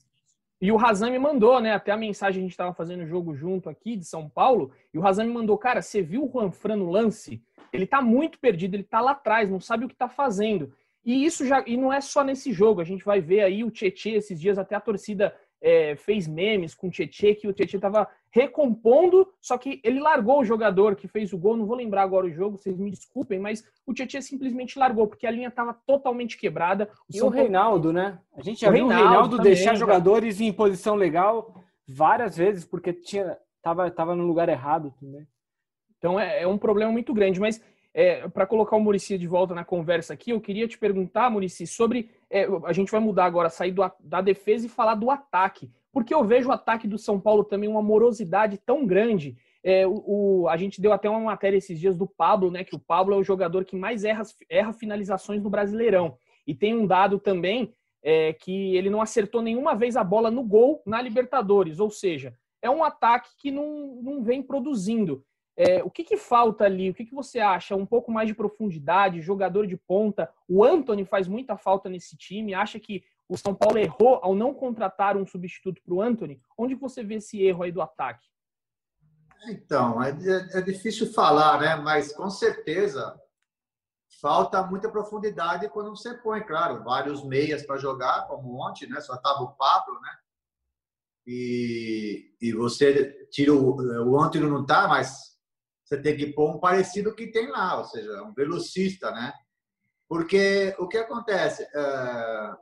[0.62, 1.74] E o Razan me mandou, né?
[1.74, 4.72] Até a mensagem a gente estava fazendo o jogo junto aqui de São Paulo.
[4.94, 7.42] E o Razan me mandou, cara, você viu o Juan Fran no lance?
[7.70, 10.72] Ele tá muito perdido, ele tá lá atrás, não sabe o que tá fazendo.
[11.04, 11.62] E isso já.
[11.66, 12.80] E não é só nesse jogo.
[12.80, 16.74] A gente vai ver aí o Tietê esses dias, até a torcida é, fez memes
[16.74, 21.08] com o Tietê, que o Tietê estava recompondo, só que ele largou o jogador que
[21.08, 24.22] fez o gol, não vou lembrar agora o jogo, vocês me desculpem, mas o Tietê
[24.22, 26.88] simplesmente largou, porque a linha estava totalmente quebrada.
[27.12, 28.18] O e o Reinaldo, né?
[28.36, 31.54] A gente já o viu Reinaldo o Reinaldo também, deixar jogadores em posição legal
[31.86, 35.26] várias vezes, porque tinha tava, tava no lugar errado também.
[35.98, 39.54] Então é, é um problema muito grande, mas é, para colocar o Murici de volta
[39.54, 42.10] na conversa aqui, eu queria te perguntar, Murici, sobre.
[42.30, 45.70] É, a gente vai mudar agora, sair do, da defesa e falar do ataque.
[45.92, 49.36] Porque eu vejo o ataque do São Paulo também uma morosidade tão grande.
[49.62, 52.62] É, o, o, a gente deu até uma matéria esses dias do Pablo, né?
[52.62, 56.16] Que o Pablo é o jogador que mais erra, erra finalizações no Brasileirão.
[56.46, 60.44] E tem um dado também é, que ele não acertou nenhuma vez a bola no
[60.44, 61.80] gol na Libertadores.
[61.80, 65.24] Ou seja, é um ataque que não, não vem produzindo.
[65.62, 66.88] É, o que, que, falta ali?
[66.88, 67.76] O que, que, você acha?
[67.76, 70.32] Um pouco mais de profundidade, jogador de ponta.
[70.48, 72.54] O Anthony faz muita falta nesse time.
[72.54, 76.40] Acha que o São Paulo errou ao não contratar um substituto para o Anthony?
[76.56, 78.26] Onde você vê esse erro aí do ataque?
[79.48, 81.76] Então, é, é, é, difícil falar, né?
[81.76, 83.20] Mas com certeza
[84.18, 88.98] falta muita profundidade quando você põe, claro, vários meias para jogar, como ontem, né?
[89.02, 90.16] Só estava o Pablo, né?
[91.26, 93.76] E, e você tira o,
[94.08, 95.29] o Antônio não tá, mas
[95.90, 99.34] você tem que pôr um parecido que tem lá, ou seja, um velocista, né?
[100.08, 101.64] Porque o que acontece?
[101.64, 102.52] É,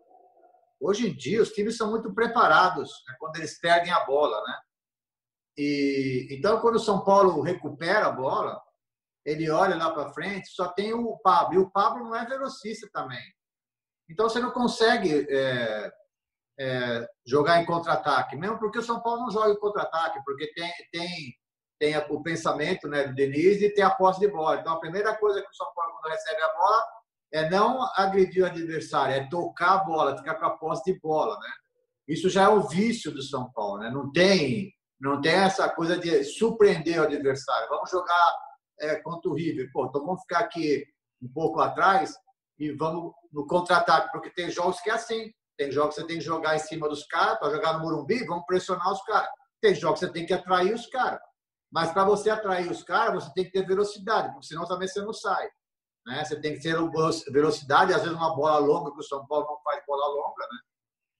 [0.80, 4.58] hoje em dia, os times são muito preparados né, quando eles perdem a bola, né?
[5.58, 8.58] E, então, quando o São Paulo recupera a bola,
[9.26, 11.54] ele olha lá para frente, só tem o Pablo.
[11.54, 13.22] E o Pablo não é velocista também.
[14.08, 15.92] Então, você não consegue é,
[16.58, 20.72] é, jogar em contra-ataque, mesmo porque o São Paulo não joga em contra-ataque, porque tem,
[20.90, 21.34] tem,
[21.78, 24.60] tem o pensamento né, do Denise e tem a posse de bola.
[24.60, 26.84] Então, a primeira coisa que o São Paulo, quando recebe a bola,
[27.32, 31.38] é não agredir o adversário, é tocar a bola, ficar com a posse de bola.
[31.38, 31.50] Né?
[32.08, 33.78] Isso já é o vício do São Paulo.
[33.78, 33.90] Né?
[33.90, 37.68] Não tem não tem essa coisa de surpreender o adversário.
[37.68, 38.34] Vamos jogar
[38.80, 39.70] é, contra o River.
[39.72, 40.84] Pô, então vamos ficar aqui
[41.22, 42.14] um pouco atrás
[42.58, 45.32] e vamos no contra-ataque, porque tem jogos que é assim.
[45.56, 48.24] Tem jogos que você tem que jogar em cima dos caras, para jogar no Morumbi,
[48.24, 49.28] vamos pressionar os caras.
[49.60, 51.20] Tem jogos que você tem que atrair os caras.
[51.70, 55.00] Mas para você atrair os caras, você tem que ter velocidade, porque senão também você
[55.00, 55.48] não sai.
[56.07, 56.24] Né?
[56.24, 56.74] Você tem que ter
[57.31, 60.59] velocidade, às vezes uma bola longa, que o São Paulo não faz bola longa, né?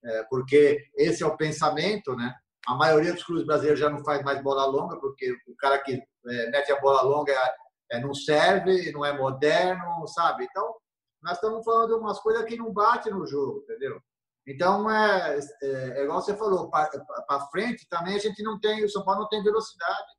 [0.01, 2.33] É, porque esse é o pensamento, né?
[2.67, 5.93] A maioria dos clubes brasileiros já não faz mais bola longa, porque o cara que
[5.93, 7.55] é, mete a bola longa é,
[7.91, 10.45] é, não serve, não é moderno, sabe?
[10.45, 10.75] Então,
[11.21, 14.01] nós estamos falando de umas coisas que não batem no jogo, entendeu?
[14.47, 18.89] Então, é, é, é igual você falou, para frente também a gente não tem, o
[18.89, 20.18] São Paulo não tem velocidade.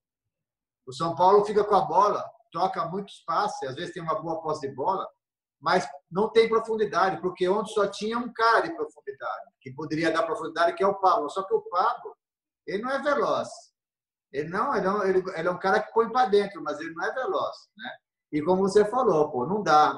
[0.90, 4.42] O São Paulo fica com a bola, toca muitos passes, às vezes tem uma boa
[4.42, 5.08] posse de bola,
[5.60, 10.24] mas não tem profundidade, porque onde só tinha um cara de profundidade, que poderia dar
[10.24, 11.30] profundidade, que é o Pablo.
[11.30, 12.16] Só que o Pablo,
[12.66, 13.48] ele não é veloz.
[14.32, 16.92] Ele não, ele, não, ele, ele é um cara que põe para dentro, mas ele
[16.92, 17.90] não é veloz, né?
[18.32, 19.96] E como você falou, pô, não dá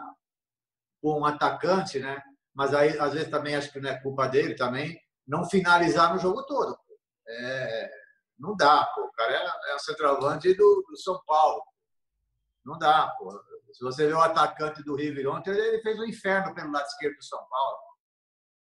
[1.02, 2.20] um atacante, né?
[2.54, 6.20] Mas aí às vezes também acho que não é culpa dele também não finalizar no
[6.20, 6.76] jogo todo.
[7.26, 8.01] É,
[8.42, 9.02] não dá, pô.
[9.02, 11.62] O cara é, é o centroavante do, do São Paulo.
[12.64, 13.40] Não dá, pô.
[13.72, 17.16] Se você vê o atacante do River ontem, ele fez um inferno pelo lado esquerdo
[17.16, 17.78] do São Paulo.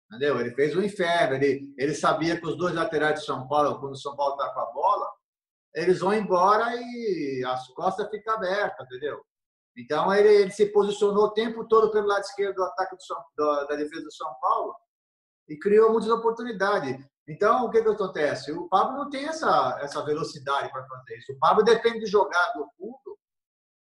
[0.07, 0.39] Entendeu?
[0.39, 1.35] Ele fez um inferno.
[1.37, 4.53] Ele, ele sabia que os dois laterais de São Paulo, quando o São Paulo está
[4.53, 5.11] com a bola,
[5.75, 9.25] eles vão embora e as costas ficam abertas, entendeu?
[9.77, 13.25] Então ele, ele se posicionou o tempo todo pelo lado esquerdo do ataque do São,
[13.37, 14.75] do, da defesa do São Paulo
[15.49, 16.97] e criou muitas oportunidades.
[17.31, 18.51] Então, o que, que acontece?
[18.51, 21.33] O Pablo não tem essa, essa velocidade para fazer isso.
[21.33, 23.17] O Pablo depende de jogar do fundo.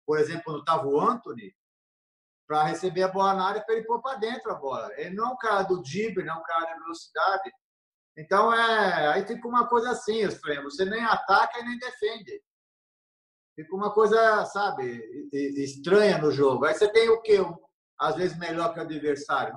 [0.03, 1.55] Por exemplo, quando estava o Anthony,
[2.47, 4.89] para receber a bola na área para ele pôr para dentro a bola.
[4.97, 7.51] Ele não é um cara do drible, não é um cara de velocidade.
[8.17, 10.63] Então, é, aí fica uma coisa assim, estranho.
[10.63, 12.41] Você nem ataca e nem defende.
[13.55, 16.65] Fica uma coisa, sabe, estranha no jogo.
[16.65, 17.38] Aí você tem o quê?
[17.99, 19.55] Às vezes melhor que o adversário.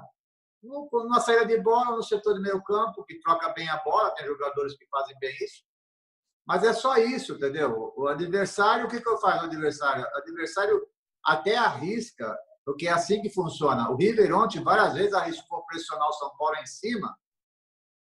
[0.62, 4.26] Numa saída de bola, no setor de meio campo, que troca bem a bola, tem
[4.26, 5.62] jogadores que fazem bem isso.
[6.46, 7.92] Mas é só isso, entendeu?
[7.96, 10.02] O adversário, o que, que eu faço no adversário?
[10.02, 10.86] O adversário
[11.24, 12.36] até arrisca
[12.68, 13.90] porque é assim que funciona.
[13.90, 17.18] O River ontem várias vezes arriscou pressionar o São Paulo em cima,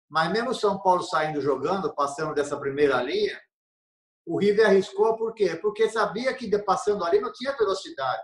[0.10, 3.40] mas mesmo o São Paulo saindo jogando, passando dessa primeira linha,
[4.26, 5.56] o River arriscou por quê?
[5.56, 8.24] Porque sabia que passando ali não tinha velocidade.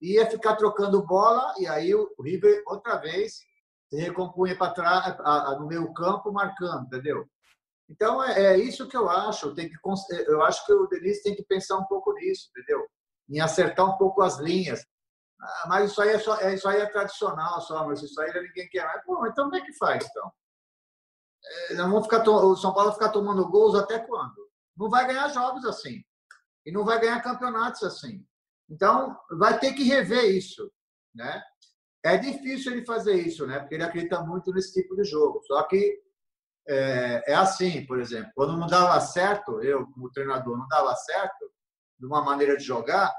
[0.00, 3.40] Ia ficar trocando bola e aí o River outra vez
[3.88, 5.16] se recompunha para trás
[5.58, 7.26] no meio campo marcando, entendeu?
[7.88, 9.54] Então é, é, isso que eu acho.
[9.54, 9.76] Tem que
[10.26, 12.86] eu acho que o Denis tem que pensar um pouco nisso, entendeu?
[13.28, 14.84] Em acertar um pouco as linhas.
[15.40, 18.32] Ah, mas isso aí é, só, é, isso aí é tradicional só, mas isso aí
[18.42, 19.04] ninguém quer mais.
[19.04, 20.32] Pô, então como é que faz, então?
[21.70, 24.46] É, não vão ficar o São Paulo ficar tomando gols até quando?
[24.76, 26.02] Não vai ganhar jogos assim.
[26.64, 28.26] E não vai ganhar campeonatos assim.
[28.68, 30.70] Então, vai ter que rever isso,
[31.14, 31.42] né?
[32.04, 33.58] É difícil ele fazer isso, né?
[33.60, 35.42] Porque ele acredita muito nesse tipo de jogo.
[35.44, 36.00] Só que
[36.68, 41.50] é, é assim, por exemplo, quando não dava certo, eu como treinador não dava certo
[41.98, 43.14] de uma maneira de jogar,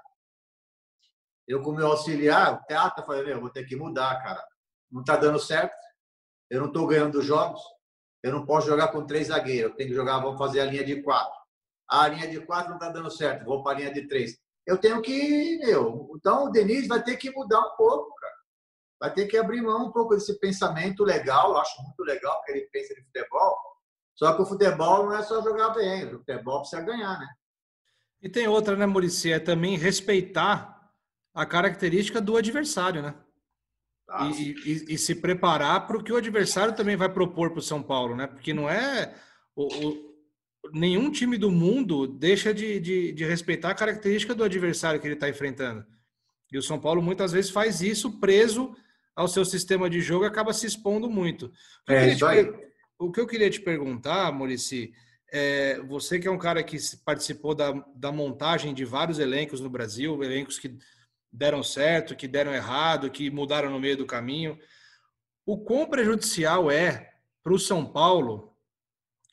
[1.48, 4.46] Eu, como meu auxiliar, o teatro, falei, meu, vou ter que mudar, cara.
[4.92, 5.76] Não está dando certo.
[6.50, 7.62] Eu não estou ganhando jogos.
[8.22, 9.72] Eu não posso jogar com três zagueiros.
[9.72, 11.38] Eu tenho que jogar, vou fazer a linha de quatro.
[11.90, 13.46] A linha de quatro não está dando certo.
[13.46, 14.38] Vou para a linha de três.
[14.68, 16.12] Eu tenho que, meu.
[16.18, 18.34] Então o Denis vai ter que mudar um pouco, cara.
[19.00, 21.52] Vai ter que abrir mão um pouco desse pensamento legal.
[21.52, 23.58] Eu acho muito legal que ele pensa de futebol.
[24.14, 26.06] Só que o futebol não é só jogar bem.
[26.14, 27.28] O futebol precisa ganhar, né?
[28.22, 29.32] E tem outra, né, Murici?
[29.32, 30.92] É também respeitar
[31.34, 33.16] a característica do adversário, né?
[34.10, 37.60] Ah, e, e, e, se preparar para o que o adversário também vai propor para
[37.60, 38.26] o São Paulo, né?
[38.26, 39.14] Porque não é.
[39.56, 40.07] O, o,
[40.74, 45.14] nenhum time do mundo deixa de, de, de, respeitar a característica do adversário que ele
[45.14, 45.86] está enfrentando.
[46.52, 48.76] E o São Paulo muitas vezes faz isso preso
[49.16, 51.48] ao seu sistema de jogo e acaba se expondo muito.
[51.48, 51.52] O
[51.88, 52.24] que, é, te,
[53.00, 54.94] o que eu queria te perguntar, Murici,
[55.32, 59.70] é, você que é um cara que participou da, da montagem de vários elencos no
[59.70, 60.78] Brasil, elencos que
[61.32, 64.58] deram certo, que deram errado, que mudaram no meio do caminho.
[65.46, 67.12] O quão prejudicial é
[67.44, 68.47] para o São Paulo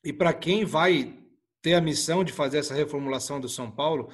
[0.05, 1.19] e para quem vai
[1.62, 4.12] ter a missão de fazer essa reformulação do São Paulo,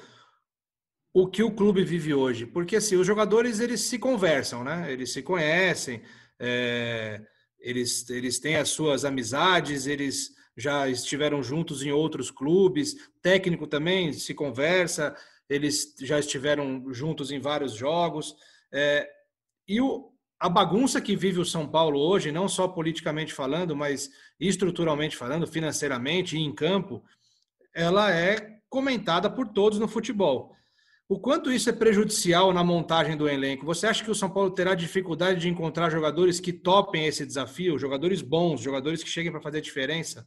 [1.13, 2.45] o que o clube vive hoje?
[2.45, 4.91] Porque assim, os jogadores eles se conversam, né?
[4.91, 6.01] Eles se conhecem,
[6.39, 7.21] é,
[7.59, 14.13] eles, eles têm as suas amizades, eles já estiveram juntos em outros clubes, técnico também
[14.13, 15.15] se conversa,
[15.49, 18.35] eles já estiveram juntos em vários jogos.
[18.71, 19.09] É,
[19.67, 20.10] e o,
[20.41, 25.45] a bagunça que vive o São Paulo hoje, não só politicamente falando, mas estruturalmente falando,
[25.45, 27.03] financeiramente e em campo,
[27.75, 30.55] ela é comentada por todos no futebol.
[31.07, 33.67] O quanto isso é prejudicial na montagem do elenco?
[33.67, 37.77] Você acha que o São Paulo terá dificuldade de encontrar jogadores que topem esse desafio,
[37.77, 40.25] jogadores bons, jogadores que cheguem para fazer diferença?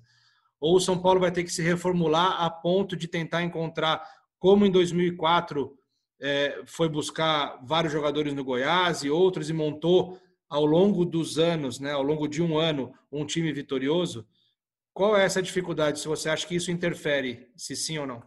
[0.60, 4.00] Ou o São Paulo vai ter que se reformular a ponto de tentar encontrar
[4.38, 5.76] como em 2004
[6.20, 11.80] é, foi buscar vários jogadores no Goiás e outros e montou ao longo dos anos,
[11.80, 14.26] né, ao longo de um ano, um time vitorioso.
[14.92, 15.98] Qual é essa dificuldade?
[15.98, 18.22] Se você acha que isso interfere, se sim ou não?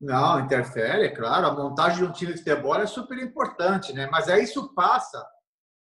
[0.00, 1.46] Não, interfere, é claro.
[1.46, 4.08] A montagem de um time de futebol é super importante, né?
[4.10, 5.24] Mas aí isso passa,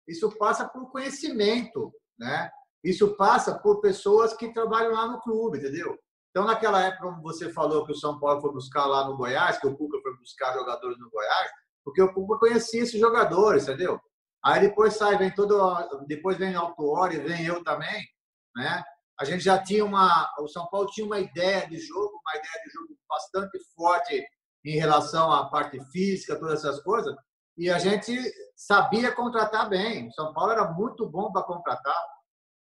[0.08, 2.52] isso passa por conhecimento, né?
[2.84, 5.98] Isso passa por pessoas que trabalham lá no clube, entendeu?
[6.30, 9.58] Então, naquela época, como você falou que o São Paulo foi buscar lá no Goiás,
[9.58, 11.52] que o Cuca buscar jogadores no Goiás,
[11.84, 14.00] porque o conhecia esses jogadores, entendeu?
[14.44, 18.08] Aí depois sai, vem todo, depois vem Altuori, vem eu também,
[18.56, 18.84] né?
[19.20, 22.64] A gente já tinha uma, o São Paulo tinha uma ideia de jogo, uma ideia
[22.64, 24.26] de jogo bastante forte
[24.66, 27.16] em relação à parte física, todas essas coisas,
[27.58, 28.16] e a gente
[28.56, 30.08] sabia contratar bem.
[30.08, 32.04] O São Paulo era muito bom para contratar,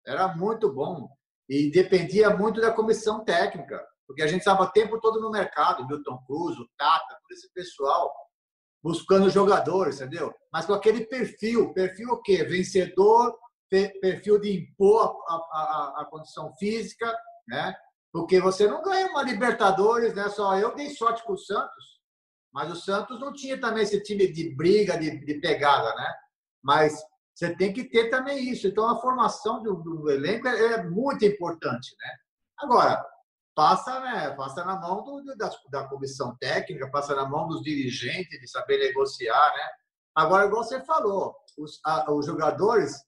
[0.07, 1.09] era muito bom.
[1.48, 5.87] E dependia muito da comissão técnica, porque a gente estava o tempo todo no mercado,
[5.87, 8.12] Milton Cruz, o Tata, todo esse pessoal,
[8.83, 10.35] buscando jogadores, entendeu?
[10.53, 12.44] Mas com aquele perfil, perfil o quê?
[12.44, 13.35] Vencedor,
[13.70, 17.11] perfil de impor a, a, a condição física,
[17.48, 17.75] né?
[18.12, 20.29] Porque você não ganha uma Libertadores, né?
[20.29, 22.03] Só eu dei sorte com o Santos,
[22.53, 26.14] mas o Santos não tinha também esse time de briga, de, de pegada, né?
[26.62, 27.03] Mas
[27.35, 28.66] você tem que ter também isso.
[28.66, 32.11] Então, a formação do, do elenco é, é, muito importante, né?
[32.59, 33.03] Agora,
[33.55, 38.41] passa, né, passa na mão do, da, da comissão técnica, passa na mão dos dirigentes
[38.41, 39.69] de saber negociar, né?
[40.15, 43.03] Agora, igual você falou, os, a, os jogadores,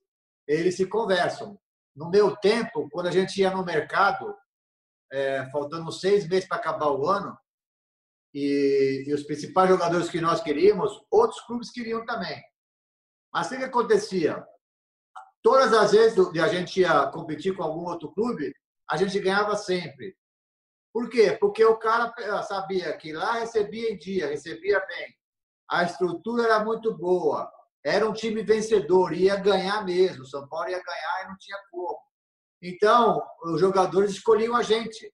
[0.46, 1.58] eles se conversam.
[1.94, 4.34] No meu tempo, quando a gente ia no mercado,
[5.12, 7.38] é, faltando seis meses para acabar o ano,
[8.34, 12.42] e, e os principais jogadores que nós queríamos, outros clubes queriam também.
[13.32, 14.44] Mas o que acontecia?
[15.40, 18.52] Todas as vezes que a gente ia competir com algum outro clube,
[18.90, 20.16] a gente ganhava sempre.
[20.94, 21.36] Por quê?
[21.40, 25.12] Porque o cara sabia que lá recebia em dia, recebia bem.
[25.68, 27.50] A estrutura era muito boa.
[27.84, 30.24] Era um time vencedor, ia ganhar mesmo.
[30.24, 31.98] São Paulo ia ganhar e não tinha como.
[32.62, 35.12] Então, os jogadores escolhiam a gente.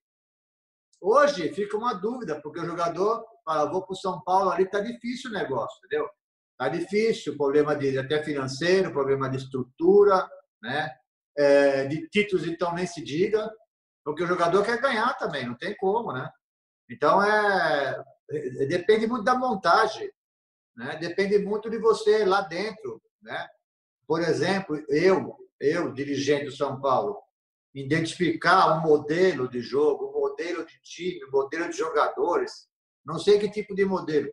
[1.01, 4.81] Hoje fica uma dúvida, porque o jogador fala: vou para o São Paulo ali, está
[4.81, 6.07] difícil o negócio, entendeu?
[6.53, 10.29] Está difícil, problema de, até financeiro, problema de estrutura,
[10.63, 10.95] né?
[11.39, 13.51] É, de títulos, então, nem se diga,
[14.11, 16.29] porque o jogador quer ganhar também, não tem como, né?
[16.89, 20.11] Então, é, é, depende muito da montagem,
[20.77, 20.97] né?
[20.97, 23.01] depende muito de você lá dentro.
[23.23, 23.49] Né?
[24.09, 27.23] Por exemplo, eu, eu, dirigente do São Paulo,
[27.73, 32.69] identificar um modelo de jogo, um modelo de time, um modelo de jogadores,
[33.05, 34.29] não sei que tipo de modelo,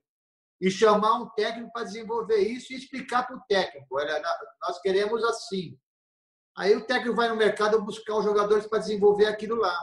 [0.60, 3.86] e chamar um técnico para desenvolver isso e explicar para o técnico.
[3.92, 4.20] Olha,
[4.60, 5.78] nós queremos assim.
[6.58, 9.78] Aí o técnico vai no mercado buscar os jogadores para desenvolver aquilo lá.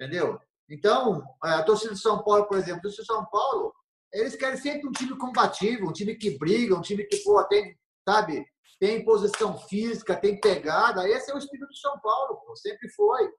[0.00, 0.40] Entendeu?
[0.68, 3.74] Então, a torcida de São Paulo, por exemplo, a torcida de São Paulo,
[4.12, 7.78] Eles querem sempre um time combativo, um time que briga, um time que pô, tem,
[8.08, 8.44] sabe,
[8.78, 11.08] tem posição física, tem pegada.
[11.08, 13.30] Esse é o espírito do São Paulo, pô, sempre foi.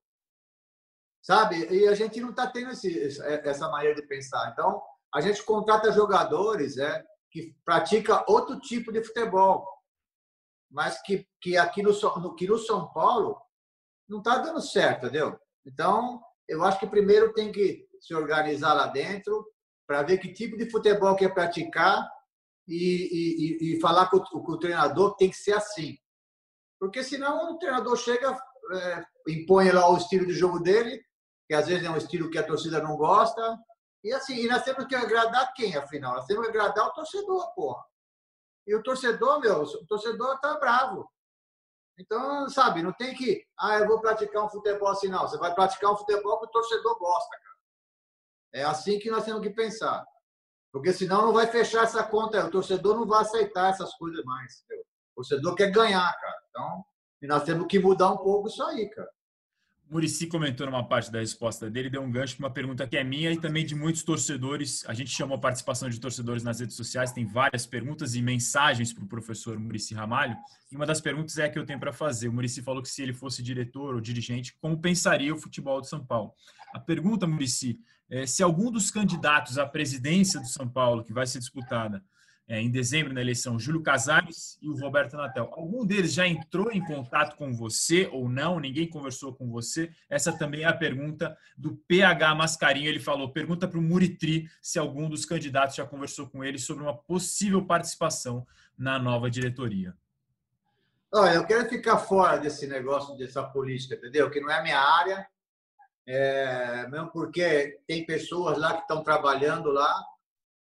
[1.21, 1.67] Sabe?
[1.69, 4.49] E a gente não está tendo esse, essa maneira de pensar.
[4.51, 4.81] Então,
[5.13, 9.67] a gente contrata jogadores é, que pratica outro tipo de futebol,
[10.71, 13.39] mas que, que aqui no, no, que no São Paulo
[14.07, 15.37] não está dando certo, entendeu?
[15.65, 19.45] Então, eu acho que primeiro tem que se organizar lá dentro
[19.85, 22.09] para ver que tipo de futebol quer praticar
[22.67, 25.97] e, e, e falar com o, com o, treinador que tem que ser assim.
[26.79, 28.37] Porque senão o treinador chega,
[28.73, 31.03] é, impõe lá o estilo de jogo dele,
[31.47, 33.57] que às vezes é um estilo que a torcida não gosta,
[34.03, 36.15] e assim, e nós temos que agradar quem, afinal?
[36.15, 37.83] Nós temos que agradar o torcedor, porra.
[38.67, 41.09] E o torcedor, meu, o torcedor tá bravo.
[41.97, 45.21] Então, sabe, não tem que, ah, eu vou praticar um futebol assim, não.
[45.21, 47.57] Você vai praticar um futebol que o torcedor gosta, cara.
[48.53, 50.05] É assim que nós temos que pensar.
[50.71, 52.45] Porque senão não vai fechar essa conta.
[52.45, 54.63] O torcedor não vai aceitar essas coisas mais.
[54.63, 54.85] Entendeu?
[55.11, 56.41] O torcedor quer ganhar, cara.
[56.49, 56.85] Então,
[57.23, 59.11] nós temos que mudar um pouco isso aí, cara.
[59.91, 63.03] Murici comentou numa parte da resposta dele, deu um gancho para uma pergunta que é
[63.03, 64.85] minha e também de muitos torcedores.
[64.87, 68.93] A gente chamou a participação de torcedores nas redes sociais, tem várias perguntas e mensagens
[68.93, 70.37] para o professor Murici Ramalho.
[70.71, 72.29] E uma das perguntas é a que eu tenho para fazer.
[72.29, 75.89] O Murici falou que se ele fosse diretor ou dirigente, como pensaria o futebol de
[75.89, 76.31] São Paulo?
[76.73, 77.77] A pergunta, Murici,
[78.09, 82.01] é se algum dos candidatos à presidência do São Paulo, que vai ser disputada,
[82.59, 85.49] em dezembro na eleição, Júlio Casares e o Roberto Natel.
[85.53, 88.59] Algum deles já entrou em contato com você ou não?
[88.59, 89.89] Ninguém conversou com você?
[90.09, 92.89] Essa também é a pergunta do PH Mascarinho.
[92.89, 96.83] Ele falou: pergunta para o Muritri se algum dos candidatos já conversou com ele sobre
[96.83, 98.45] uma possível participação
[98.77, 99.95] na nova diretoria.
[101.13, 104.29] Olha, eu quero ficar fora desse negócio, dessa política, entendeu?
[104.29, 105.25] Que não é minha área,
[106.05, 109.93] é, mesmo porque tem pessoas lá que estão trabalhando lá,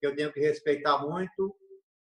[0.01, 1.55] que eu tenho que respeitar muito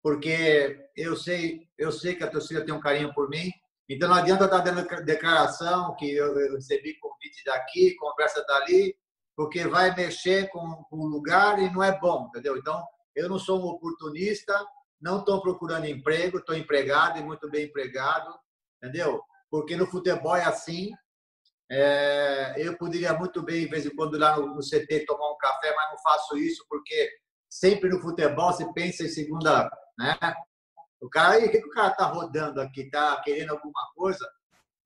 [0.02, 3.50] porque eu sei, eu sei que a torcida tem um carinho por mim.
[3.88, 8.96] Então não adianta estar dando declaração que eu recebi convite daqui, conversa dali,
[9.36, 12.56] porque vai mexer com, com o lugar e não é bom, entendeu?
[12.56, 12.84] Então
[13.14, 14.54] eu não sou um oportunista,
[15.00, 18.34] não estou procurando emprego, estou empregado e muito bem empregado,
[18.82, 19.22] entendeu?
[19.50, 20.90] Porque no futebol é assim.
[21.70, 25.38] É, eu poderia muito bem, de vez em quando, lá no, no CT tomar um
[25.38, 27.10] café, mas não faço isso porque
[27.48, 30.16] sempre no futebol se pensa em segunda né?
[31.00, 32.88] O cara, o que, o cara tá rodando aqui?
[32.88, 34.24] Tá querendo alguma coisa?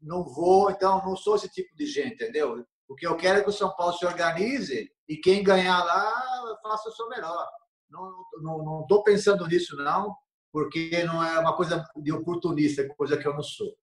[0.01, 2.65] Não vou, então não sou esse tipo de gente, entendeu?
[2.89, 6.59] O que eu quero é que o São Paulo se organize e quem ganhar lá
[6.63, 7.47] faça o seu melhor.
[7.91, 10.17] Não estou não, não pensando nisso, não,
[10.53, 13.77] porque não é uma coisa de oportunista, é coisa que eu não sou.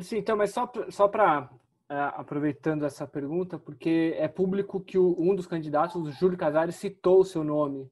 [0.00, 1.50] Sim, então, mas só, só para
[1.88, 7.20] é, aproveitando essa pergunta, porque é público que um dos candidatos, o Júlio Casares, citou
[7.20, 7.90] o seu nome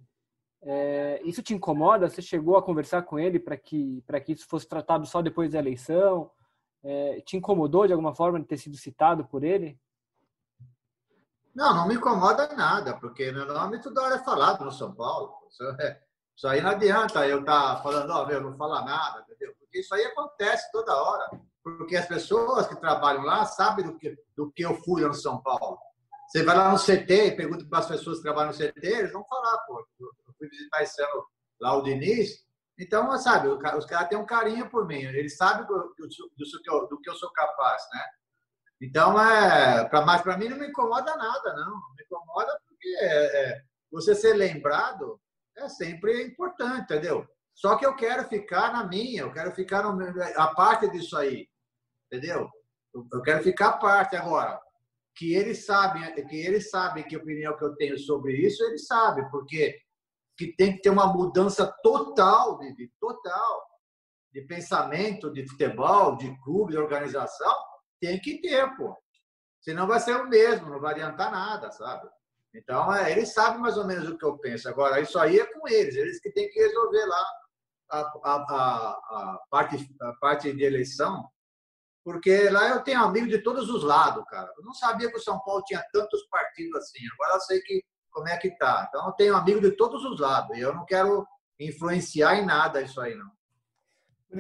[0.62, 2.08] é, isso te incomoda?
[2.08, 5.58] Você chegou a conversar com ele para que, que isso fosse tratado só depois da
[5.58, 6.30] eleição?
[6.82, 9.78] É, te incomodou de alguma forma de ter sido citado por ele?
[11.54, 15.34] Não, não me incomoda nada, porque meu nome toda hora é falado no São Paulo.
[15.48, 16.02] Isso, é,
[16.44, 19.54] aí não adianta eu estar tá falando, ó, meu, não falar nada, entendeu?
[19.58, 21.30] Porque isso aí acontece toda hora.
[21.62, 25.40] Porque as pessoas que trabalham lá sabem do que, do que eu fui no São
[25.42, 25.78] Paulo.
[26.28, 29.12] Você vai lá no CT e pergunta para as pessoas que trabalham no CT, eles
[29.12, 29.86] vão falar, pô,
[30.38, 31.26] fui visitar esse ano
[31.60, 32.44] lá o Diniz.
[32.78, 35.02] Então, sabe, os caras têm um carinho por mim.
[35.02, 38.04] Eles sabem do, do, do, que eu sou capaz, né?
[38.80, 41.74] Então, é, pra, mas para mim não me incomoda nada, não.
[41.96, 45.18] Me incomoda porque é, é, você ser lembrado
[45.56, 47.26] é sempre importante, entendeu?
[47.54, 51.48] Só que eu quero ficar na minha, eu quero ficar no, a parte disso aí,
[52.12, 52.50] entendeu?
[52.94, 54.60] Eu quero ficar a parte agora.
[55.14, 59.26] Que eles sabem, que eles sabem que opinião que eu tenho sobre isso, eles sabem,
[59.30, 59.80] porque
[60.36, 63.62] que tem que ter uma mudança total, de, total,
[64.32, 67.54] de pensamento, de futebol, de clube, de organização,
[68.00, 68.96] tem que ter, pô.
[69.60, 72.08] Senão vai ser o mesmo, não vai adiantar nada, sabe?
[72.54, 74.68] Então, é, eles sabem mais ou menos o que eu penso.
[74.68, 77.26] Agora, isso aí é com eles, eles que têm que resolver lá
[77.90, 81.28] a, a, a, a parte, a parte de eleição,
[82.04, 84.50] porque lá eu tenho amigos de todos os lados, cara.
[84.56, 87.00] Eu não sabia que o São Paulo tinha tantos partidos assim.
[87.14, 87.82] Agora eu sei que
[88.16, 88.86] como é que tá.
[88.88, 91.26] Então, eu tenho amigo de todos os lados e eu não quero
[91.60, 93.30] influenciar em nada isso aí, não.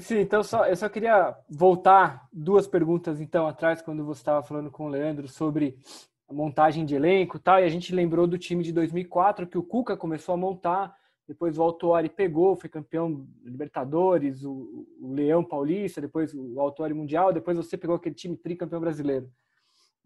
[0.00, 4.70] Sim, então só, eu só queria voltar duas perguntas então atrás, quando você estava falando
[4.70, 5.78] com o Leandro sobre
[6.26, 9.62] a montagem de elenco tal, e a gente lembrou do time de 2004 que o
[9.62, 10.96] Cuca começou a montar,
[11.28, 17.30] depois o Autuori pegou, foi campeão Libertadores, o, o Leão Paulista, depois o Autuori Mundial,
[17.30, 19.30] depois você pegou aquele time tricampeão brasileiro.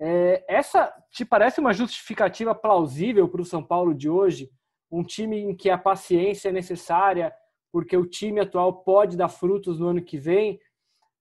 [0.01, 4.51] É, essa te parece uma justificativa plausível para o São Paulo de hoje?
[4.91, 7.33] Um time em que a paciência é necessária,
[7.71, 10.59] porque o time atual pode dar frutos no ano que vem,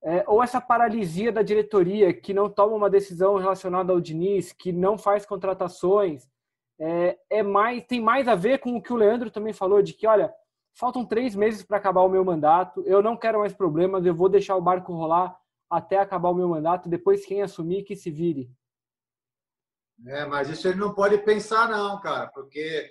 [0.02, 4.72] é, ou essa paralisia da diretoria que não toma uma decisão relacionada ao Diniz, que
[4.72, 6.26] não faz contratações,
[6.80, 9.94] é, é, mais tem mais a ver com o que o Leandro também falou de
[9.94, 10.34] que olha
[10.74, 14.30] faltam três meses para acabar o meu mandato, eu não quero mais problemas, eu vou
[14.30, 15.38] deixar o barco rolar
[15.70, 18.50] até acabar o meu mandato, depois quem assumir que se vire.
[20.08, 22.90] É, mas isso ele não pode pensar não, cara, porque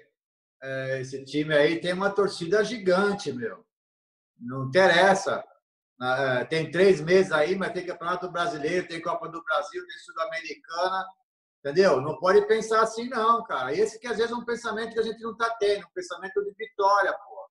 [0.62, 3.64] é, esse time aí tem uma torcida gigante, meu.
[4.38, 5.44] Não interessa.
[6.00, 11.06] É, tem três meses aí, mas tem Campeonato Brasileiro, tem Copa do Brasil, tem Sul-Americana,
[11.60, 12.00] entendeu?
[12.00, 13.74] Não pode pensar assim, não, cara.
[13.74, 16.44] Esse que às vezes é um pensamento que a gente não está tendo, um pensamento
[16.44, 17.48] de vitória, pô.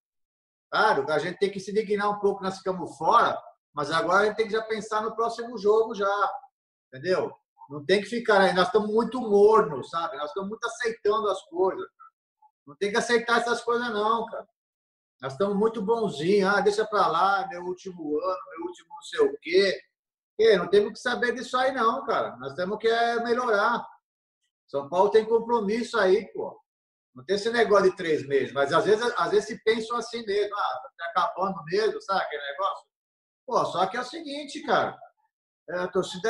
[0.70, 3.38] Claro, a gente tem que se dignar um pouco, nós ficamos fora,
[3.74, 6.32] mas agora a gente tem que já pensar no próximo jogo já,
[6.88, 7.34] entendeu?
[7.70, 10.18] Não tem que ficar aí, nós estamos muito mornos, sabe?
[10.18, 11.88] Nós estamos muito aceitando as coisas.
[12.66, 14.48] Não tem que aceitar essas coisas, não, cara.
[15.22, 16.50] Nós estamos muito bonzinhos.
[16.54, 19.82] Ah, deixa para lá, meu último ano, meu último não sei o quê.
[20.40, 22.36] E não temos que saber disso aí, não, cara.
[22.38, 23.86] Nós temos que é, melhorar.
[24.68, 26.62] São Paulo tem compromisso aí, pô.
[27.16, 30.24] Não tem esse negócio de três meses, mas às vezes, às vezes se pensam assim
[30.24, 30.56] mesmo.
[30.56, 32.86] Ah, tá acabando mesmo, sabe aquele negócio?
[33.46, 34.96] Pô, só que é o seguinte, cara.
[35.70, 36.30] É, a torcida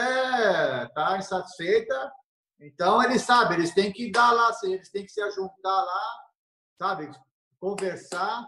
[0.88, 2.12] está é, insatisfeita,
[2.60, 6.02] então eles sabem, eles têm que dar lá, eles têm que se ajuntar lá,
[6.80, 7.12] sabe?
[7.60, 8.48] Conversar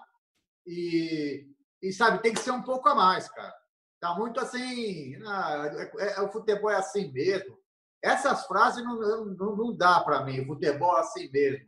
[0.65, 1.47] e,
[1.81, 3.53] e sabe, tem que ser um pouco a mais, cara.
[3.99, 5.69] Tá muito assim, ah,
[5.99, 7.59] é, é, o futebol é assim mesmo.
[8.01, 8.97] Essas frases não,
[9.35, 11.67] não, não dá para mim, o futebol é assim mesmo.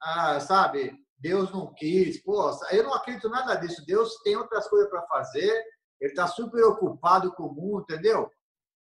[0.00, 3.84] Ah, sabe, Deus não quis, pô, eu não acredito nada disso.
[3.86, 5.64] Deus tem outras coisas para fazer,
[6.00, 8.30] ele está super ocupado com o mundo, entendeu?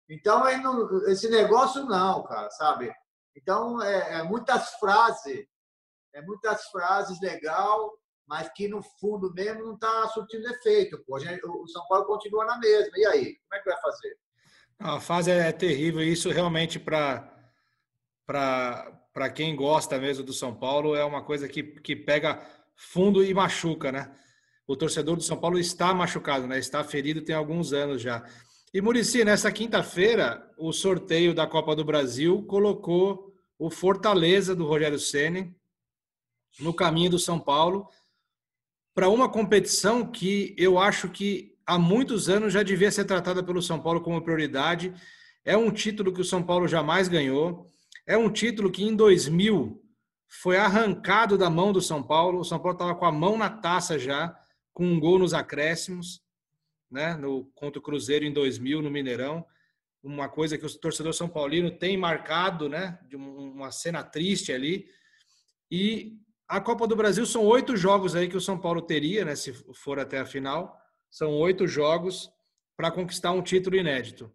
[0.09, 2.91] Então, não, esse negócio não, cara, sabe?
[3.35, 5.45] Então, é, é muitas frases,
[6.13, 7.93] é muitas frases legal,
[8.27, 11.03] mas que no fundo mesmo não está surtindo efeito.
[11.05, 11.17] Pô.
[11.17, 12.91] o São Paulo continua na mesma.
[12.95, 13.35] E aí?
[13.35, 14.17] Como é que vai fazer?
[14.79, 16.01] A fase é terrível.
[16.01, 17.35] Isso realmente para
[18.25, 22.39] para quem gosta mesmo do São Paulo é uma coisa que, que pega
[22.75, 24.15] fundo e machuca, né?
[24.67, 26.59] O torcedor do São Paulo está machucado, né?
[26.59, 28.23] Está ferido tem alguns anos já.
[28.71, 34.99] E Murici, nessa quinta-feira, o sorteio da Copa do Brasil colocou o Fortaleza do Rogério
[34.99, 35.55] Ceni
[36.59, 37.89] no caminho do São Paulo
[38.93, 43.59] para uma competição que eu acho que há muitos anos já devia ser tratada pelo
[43.59, 44.93] São Paulo como prioridade.
[45.43, 47.65] É um título que o São Paulo jamais ganhou.
[48.05, 49.81] É um título que em 2000
[50.27, 52.41] foi arrancado da mão do São Paulo.
[52.41, 54.37] O São Paulo estava com a mão na taça já,
[54.71, 56.21] com um gol nos acréscimos
[56.89, 59.45] né, no, contra o Cruzeiro em 2000 no Mineirão.
[60.01, 64.87] Uma coisa que o torcedor São Paulino tem marcado, né, de uma cena triste ali.
[65.69, 66.17] E
[66.47, 69.53] a Copa do Brasil são oito jogos aí que o São Paulo teria, né, se
[69.73, 70.75] for até a final.
[71.09, 72.31] São oito jogos
[72.77, 74.31] para conquistar um título inédito.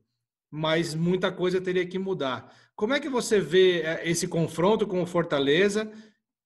[0.50, 2.54] Mas muita coisa teria que mudar.
[2.76, 5.90] Como é que você vê é, esse confronto com o Fortaleza,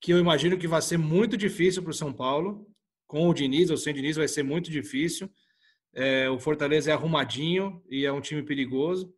[0.01, 2.67] que eu imagino que vai ser muito difícil para o São Paulo,
[3.07, 5.29] com o Diniz ou sem o Diniz vai ser muito difícil.
[6.01, 9.13] É, o Fortaleza é arrumadinho e é um time perigoso.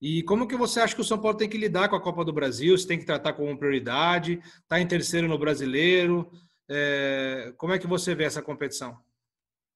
[0.00, 2.24] E como que você acha que o São Paulo tem que lidar com a Copa
[2.24, 2.76] do Brasil?
[2.78, 4.40] Se tem que tratar como prioridade?
[4.62, 6.32] Está em terceiro no Brasileiro?
[6.70, 8.98] É, como é que você vê essa competição?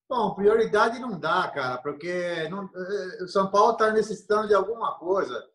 [0.08, 4.98] Bom, prioridade não dá, cara, porque não, é, o São Paulo está necessitando de alguma
[4.98, 5.46] coisa.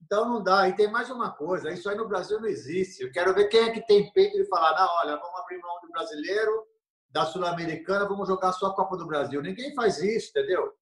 [0.00, 0.68] Então não dá.
[0.68, 3.02] E tem mais uma coisa: isso aí no Brasil não existe.
[3.02, 5.80] Eu quero ver quem é que tem peito de falar, não, olha, vamos abrir mão
[5.82, 6.75] do brasileiro
[7.10, 9.40] da Sul-Americana, vamos jogar só a Copa do Brasil.
[9.42, 10.72] Ninguém faz isso, entendeu?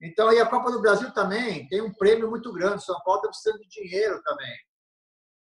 [0.00, 2.84] Então, e a Copa do Brasil também tem um prêmio muito grande.
[2.84, 4.56] São Paulo está precisando de dinheiro também.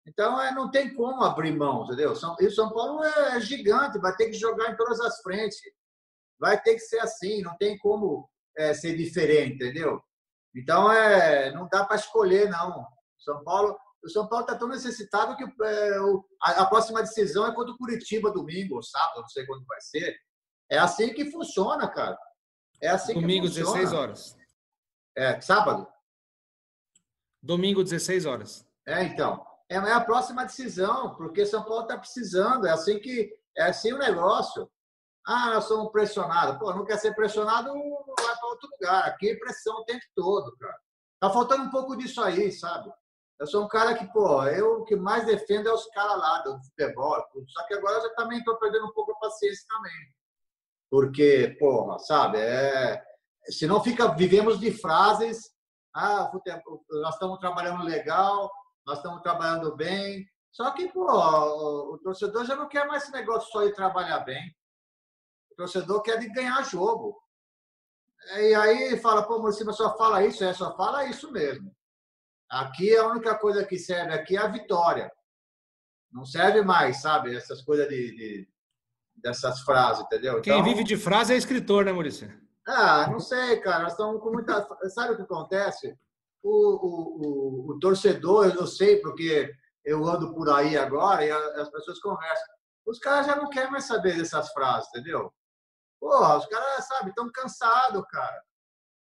[0.06, 2.14] Então, é, não tem como abrir mão, entendeu?
[2.14, 5.58] São, e São Paulo é, é gigante, vai ter que jogar em todas as frentes.
[6.38, 10.00] Vai ter que ser assim, não tem como é, ser diferente, entendeu?
[10.54, 12.86] Então, é, não dá para escolher, não.
[13.18, 13.76] São Paulo,
[14.06, 15.98] o São Paulo está tão necessitado que é,
[16.42, 19.80] a, a, próxima decisão é contra o Curitiba domingo ou sábado, não sei quando vai
[19.80, 20.16] ser.
[20.70, 22.16] É assim que funciona, cara.
[22.80, 23.78] É assim Domingo, que funciona.
[23.78, 24.36] 16 horas.
[25.16, 25.88] É, sábado?
[27.42, 28.66] Domingo, 16 horas.
[28.86, 29.44] É, então.
[29.68, 32.66] É, é a próxima decisão, porque São Paulo está precisando.
[32.66, 34.70] É assim que é assim o negócio.
[35.26, 36.58] Ah, nós somos pressionados.
[36.58, 39.08] Pô, não quer ser pressionado, vai para outro lugar.
[39.08, 40.78] Aqui é pressão o tempo todo, cara.
[41.18, 42.88] Tá faltando um pouco disso aí, sabe?
[43.38, 46.38] Eu sou um cara que, pô, eu o que mais defendo é os caras lá
[46.42, 47.22] do futebol.
[47.48, 50.14] Só que agora eu também estou perdendo um pouco a paciência também.
[50.90, 53.02] Porque, porra, sabe, é,
[53.48, 55.50] se não fica, vivemos de frases,
[55.94, 56.30] ah,
[56.90, 58.50] nós estamos trabalhando legal,
[58.86, 63.12] nós estamos trabalhando bem, Só que, pô, o, o torcedor já não quer mais esse
[63.12, 64.56] negócio só de trabalhar bem.
[65.52, 67.20] O torcedor quer de ganhar jogo.
[68.38, 71.75] E aí fala, pô, Murcima só fala isso, é, só fala isso mesmo.
[72.48, 75.10] Aqui a única coisa que serve aqui é a vitória.
[76.12, 77.34] Não serve mais, sabe?
[77.34, 78.48] Essas coisas de, de
[79.16, 80.40] dessas frases, entendeu?
[80.40, 82.32] Quem então, vive de frase é escritor, né, Maurício?
[82.66, 83.84] Ah, não sei, cara.
[83.84, 84.66] Nós estamos com muita.
[84.90, 85.96] Sabe o que acontece?
[86.42, 89.52] O, o, o, o torcedor, eu sei, porque
[89.84, 92.46] eu ando por aí agora e as pessoas conversam.
[92.84, 95.32] Os caras já não querem mais saber dessas frases, entendeu?
[95.98, 98.42] Porra, os caras, sabe, estão cansados, cara.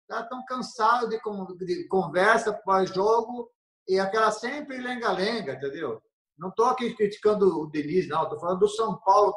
[0.08, 1.18] Os estão cansados de,
[1.66, 3.50] de conversa pós-jogo
[3.88, 6.00] e aquela sempre lenga-lenga, entendeu?
[6.38, 8.24] Não estou aqui criticando o Diniz, não.
[8.24, 9.34] Estou falando do São Paulo,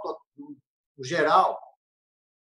[0.98, 1.60] o geral.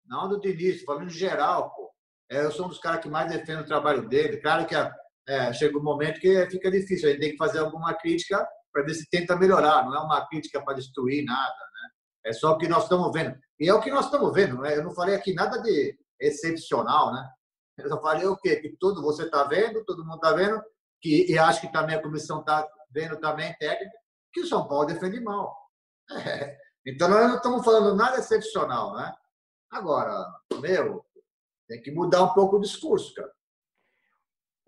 [0.05, 1.91] Não do Diniz, estou falando do geral, pô.
[2.29, 4.37] É, eu sou um dos caras que mais defendo o trabalho dele.
[4.37, 4.75] Claro que
[5.27, 7.09] é, chega um momento que fica difícil.
[7.09, 9.85] A gente tem que fazer alguma crítica para ver se tenta melhorar.
[9.85, 11.89] Não é uma crítica para destruir nada, né?
[12.25, 13.37] É só o que nós estamos vendo.
[13.59, 14.59] E é o que nós estamos vendo.
[14.61, 14.77] Né?
[14.77, 17.29] Eu não falei aqui nada de excepcional, né?
[17.77, 18.57] Eu só falei o quê?
[18.57, 20.61] Que tudo você está vendo, todo mundo está vendo,
[21.01, 23.97] que, e acho que também a comissão está vendo também, técnica,
[24.31, 25.55] que o São Paulo defende mal.
[26.11, 26.55] É.
[26.85, 29.11] Então, nós não estamos falando nada excepcional, né?
[29.71, 30.23] Agora,
[30.61, 31.03] meu,
[31.67, 33.31] tem que mudar um pouco o discurso, cara.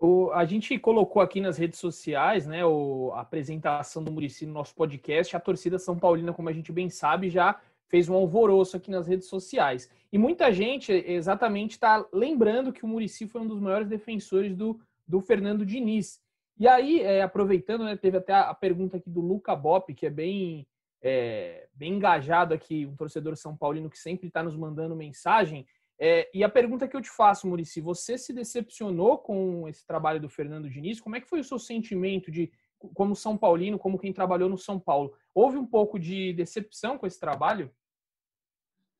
[0.00, 4.52] O, a gente colocou aqui nas redes sociais, né, o, a apresentação do Murici no
[4.52, 5.36] nosso podcast.
[5.36, 9.06] A torcida São Paulina, como a gente bem sabe, já fez um alvoroço aqui nas
[9.06, 9.90] redes sociais.
[10.12, 14.80] E muita gente exatamente está lembrando que o Murici foi um dos maiores defensores do,
[15.06, 16.20] do Fernando Diniz.
[16.58, 20.10] E aí, é, aproveitando, né, teve até a pergunta aqui do Luca Bop, que é
[20.10, 20.66] bem,
[21.00, 25.66] é, bem engajado aqui, um torcedor São Paulino que sempre está nos mandando mensagem.
[26.00, 30.20] É, e a pergunta que eu te faço, Murici, você se decepcionou com esse trabalho
[30.20, 31.00] do Fernando Diniz?
[31.00, 32.50] Como é que foi o seu sentimento de,
[32.94, 35.14] como São Paulino, como quem trabalhou no São Paulo?
[35.34, 37.70] Houve um pouco de decepção com esse trabalho?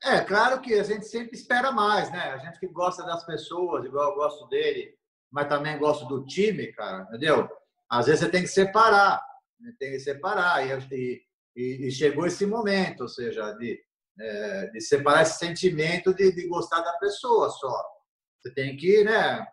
[0.02, 2.20] É, claro que a gente sempre espera mais, né?
[2.20, 4.96] A gente que gosta das pessoas, igual eu gosto dele,
[5.30, 7.48] mas também gosto do time, cara, entendeu?
[7.90, 9.20] Às vezes você tem que separar,
[9.58, 9.72] né?
[9.78, 10.64] tem que separar.
[10.66, 11.26] E,
[11.56, 13.80] e, e, chegou esse momento, ou seja, de,
[14.20, 17.84] é, de separar esse sentimento de, de, gostar da pessoa só.
[18.40, 19.44] Você tem que né,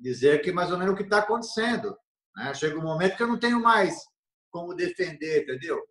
[0.00, 1.96] dizer que mais ou menos o que está acontecendo.
[2.36, 2.54] Né?
[2.54, 4.06] Chega um momento que eu não tenho mais
[4.50, 5.82] como defender, entendeu?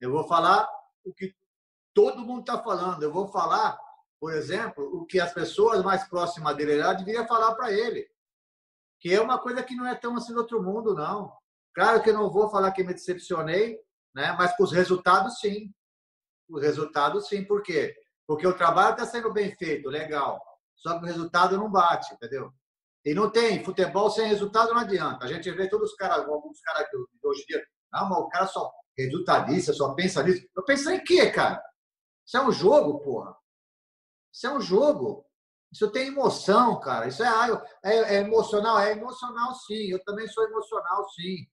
[0.00, 0.68] Eu vou falar
[1.04, 1.34] o que
[1.94, 3.02] todo mundo está falando.
[3.02, 3.78] Eu vou falar,
[4.18, 8.08] por exemplo, o que as pessoas mais próximas dele já deveriam falar para ele
[9.00, 11.32] que é uma coisa que não é tão assim do outro mundo, não.
[11.74, 13.80] Claro que eu não vou falar que me decepcionei,
[14.14, 14.32] né?
[14.32, 15.72] mas com os resultados, sim.
[16.48, 17.42] Os resultados, sim.
[17.44, 17.96] Por quê?
[18.26, 20.40] Porque o trabalho está sendo bem feito, legal.
[20.76, 22.52] Só que o resultado não bate, entendeu?
[23.04, 25.24] E não tem futebol sem resultado, não adianta.
[25.24, 28.28] A gente vê todos os caras, alguns caras de hoje em dia, não, mas o
[28.28, 30.46] cara só resultadista, só pensa nisso.
[30.56, 31.62] Eu penso em quê, cara?
[32.26, 33.34] Isso é um jogo, porra.
[34.32, 35.24] Isso é um jogo.
[35.72, 37.08] Isso tem emoção, cara.
[37.08, 37.28] Isso é,
[37.84, 38.78] é, é, emocional?
[38.78, 39.90] É emocional, sim.
[39.90, 41.46] Eu também sou emocional, sim.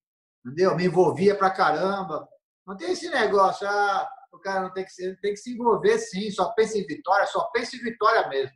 [0.46, 0.76] Entendeu?
[0.76, 2.28] Me envolvia pra caramba.
[2.66, 5.98] Não tem esse negócio, ah, o cara não tem que, se, tem que se envolver,
[6.00, 6.30] sim.
[6.32, 8.56] Só pensa em vitória, só pensa em vitória mesmo.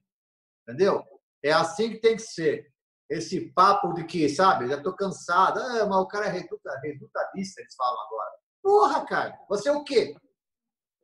[0.67, 1.03] Entendeu?
[1.43, 2.70] É assim que tem que ser.
[3.11, 5.59] Esse papo de que, sabe, já tô cansado.
[5.59, 8.31] Ah, mas o cara é reduta, redutadista, eles falam agora.
[8.63, 10.15] Porra, cara, você é o quê?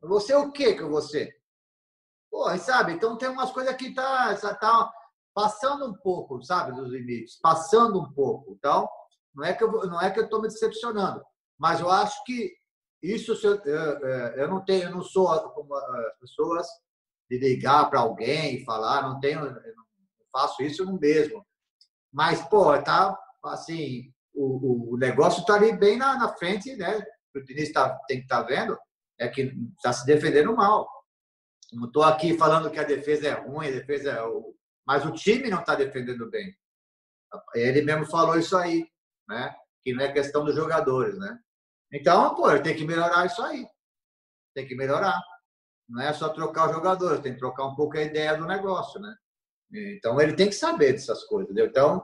[0.00, 1.30] Você é o quê que você?
[2.30, 2.94] Pô, sabe?
[2.94, 4.90] Então tem umas coisas que tá, tá
[5.34, 8.52] passando um pouco, sabe, dos limites, passando um pouco.
[8.52, 8.88] Então,
[9.34, 11.22] não é que eu não é que eu estou me decepcionando,
[11.58, 12.54] mas eu acho que
[13.02, 16.66] isso eu, eu, eu não tenho, eu não sou como as pessoas
[17.30, 19.40] de ligar para alguém e falar, não tenho,
[20.32, 21.46] faço isso no mesmo.
[22.12, 27.00] Mas pô, tá assim, o, o negócio está ali bem na, na frente, né?
[27.34, 28.78] O Diniz tá, tem que estar tá vendo
[29.18, 30.88] é que está se defendendo mal.
[31.72, 34.54] Não estou aqui falando que a defesa é ruim, a defesa é o...
[34.86, 36.56] mas o time não está defendendo bem.
[37.54, 38.88] Ele mesmo falou isso aí,
[39.28, 39.54] né?
[39.82, 41.38] Que não é questão dos jogadores, né?
[41.92, 43.66] Então, pô, tem que melhorar isso aí.
[44.54, 45.20] Tem que melhorar.
[45.88, 49.00] Não é só trocar os jogadores, tem que trocar um pouco a ideia do negócio,
[49.00, 49.14] né?
[49.72, 51.66] Então, ele tem que saber dessas coisas, entendeu?
[51.66, 52.02] Então,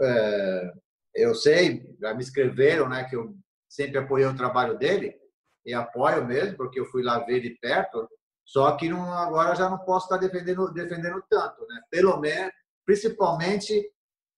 [0.00, 0.72] é,
[1.14, 3.34] eu sei, já me escreveram, né, que eu
[3.68, 5.18] sempre apoiei o trabalho dele,
[5.64, 8.08] e apoio mesmo, porque eu fui lá ver de perto,
[8.44, 11.80] só que não, agora já não posso estar defendendo, defendendo tanto, né?
[11.90, 12.52] Pelo menos,
[12.84, 13.92] principalmente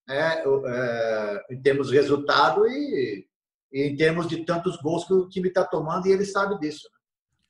[0.08, 3.26] é, é, em termos de resultado e,
[3.72, 6.88] e, em termos de tantos gols que o time está tomando e ele sabe disso.
[6.92, 6.98] Né?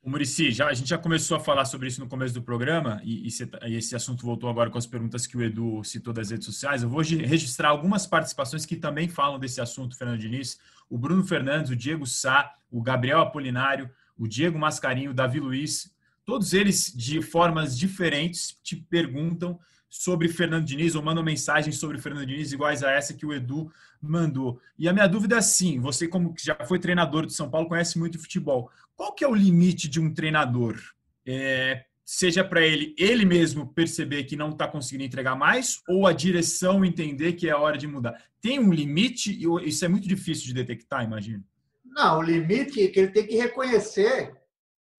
[0.05, 3.29] Murici, já, a gente já começou a falar sobre isso no começo do programa e,
[3.29, 6.31] e, tá, e, esse assunto voltou agora com as perguntas que o Edu citou das
[6.31, 6.83] redes sociais.
[6.83, 10.59] Eu vou registrar algumas participações que também falam desse assunto, Fernando Diniz.
[10.91, 13.89] O Bruno Fernandes, o Diego Sá, o Gabriel Apolinário,
[14.19, 15.95] o Diego Mascarinho, o Davi Luiz,
[16.25, 22.27] todos eles de formas diferentes te perguntam sobre Fernando Diniz ou mandam mensagens sobre Fernando
[22.27, 24.59] Diniz iguais a essa que o Edu mandou.
[24.79, 27.99] E a minha dúvida é assim, você como já foi treinador de São Paulo, conhece
[27.99, 28.71] muito futebol.
[29.03, 30.81] Qual que é o limite de um treinador?
[31.27, 36.13] É, seja para ele ele mesmo perceber que não está conseguindo entregar mais ou a
[36.13, 38.15] direção entender que é hora de mudar.
[38.41, 41.43] Tem um limite e isso é muito difícil de detectar, imagino.
[41.85, 44.41] Não, o limite é que ele tem que reconhecer,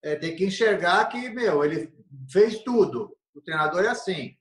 [0.03, 1.89] é, tem que enxergar que, meu, ele
[2.29, 3.15] fez tudo.
[3.33, 4.35] O treinador é assim.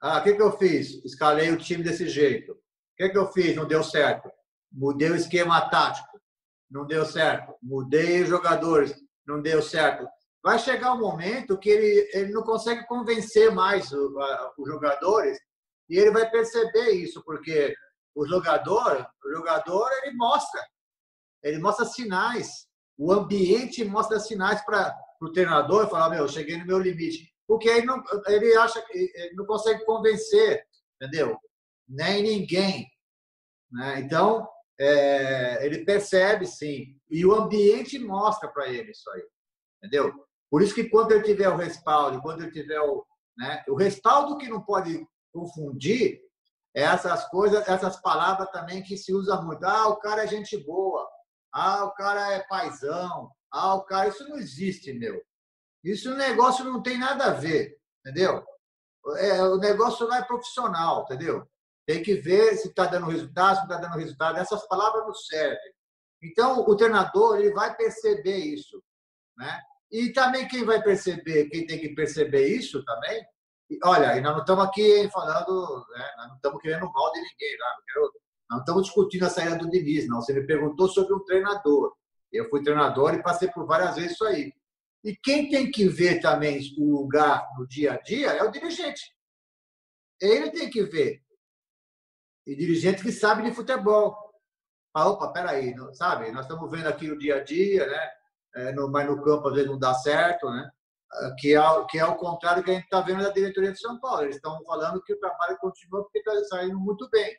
[0.00, 1.04] Ah, o que, que eu fiz?
[1.04, 2.52] Escalei o time desse jeito.
[2.52, 2.56] O
[2.96, 3.54] que, que eu fiz?
[3.54, 4.30] Não deu certo.
[4.72, 6.07] Mudei o esquema tático.
[6.70, 7.54] Não deu certo.
[7.62, 8.94] Mudei os jogadores.
[9.26, 10.06] Não deu certo.
[10.42, 15.38] Vai chegar um momento que ele, ele não consegue convencer mais o, a, os jogadores
[15.88, 17.74] e ele vai perceber isso, porque
[18.14, 20.60] o jogador, o jogador ele mostra.
[21.42, 22.66] Ele mostra sinais.
[22.96, 27.86] O ambiente mostra sinais para o treinador falar, meu, cheguei no meu limite porque ele
[27.86, 30.62] não, ele acha ele não consegue convencer,
[30.96, 31.36] entendeu?
[31.88, 32.86] Nem ninguém.
[33.72, 34.00] Né?
[34.00, 34.46] Então,
[34.78, 36.96] é, ele percebe sim.
[37.10, 39.22] E o ambiente mostra para ele isso aí.
[39.78, 40.12] Entendeu?
[40.50, 43.04] Por isso que quando ele tiver o respaldo, quando ele tiver o.
[43.36, 46.20] Né, o respaldo que não pode confundir
[46.74, 49.64] é essas coisas, essas palavras também que se usa muito.
[49.64, 51.08] Ah, o cara é gente boa.
[51.52, 53.30] Ah, o cara é paisão.
[53.52, 54.08] Ah, o cara.
[54.08, 55.20] Isso não existe, meu.
[55.84, 58.44] Isso o negócio não tem nada a ver, entendeu?
[59.18, 61.48] É, o negócio não é profissional, entendeu?
[61.88, 64.36] Tem que ver se está dando resultado, se não está dando resultado.
[64.36, 65.72] Essas palavras não servem.
[66.22, 68.82] Então, o treinador ele vai perceber isso.
[69.34, 69.58] Né?
[69.90, 73.24] E também quem vai perceber, quem tem que perceber isso também,
[73.84, 76.10] olha, e nós não estamos aqui falando, né?
[76.18, 78.12] nós não estamos querendo mal de ninguém, lá, não, quero,
[78.50, 80.20] não estamos discutindo a saída do Diniz, não.
[80.20, 81.94] Você me perguntou sobre um treinador.
[82.30, 84.52] Eu fui treinador e passei por várias vezes isso aí.
[85.02, 89.16] E quem tem que ver também o lugar no dia a dia é o dirigente.
[90.20, 91.26] Ele tem que ver.
[92.48, 94.16] E dirigente que sabe de futebol.
[94.94, 96.32] Ah, opa, peraí, sabe?
[96.32, 98.10] Nós estamos vendo aqui no dia a dia, né?
[98.56, 100.70] É, no, mas no campo às vezes não dá certo, né?
[101.12, 103.78] Ah, que é, que é o contrário que a gente está vendo da diretoria de
[103.78, 104.22] São Paulo.
[104.22, 107.36] Eles estão falando que o trabalho continua porque está saindo muito bem.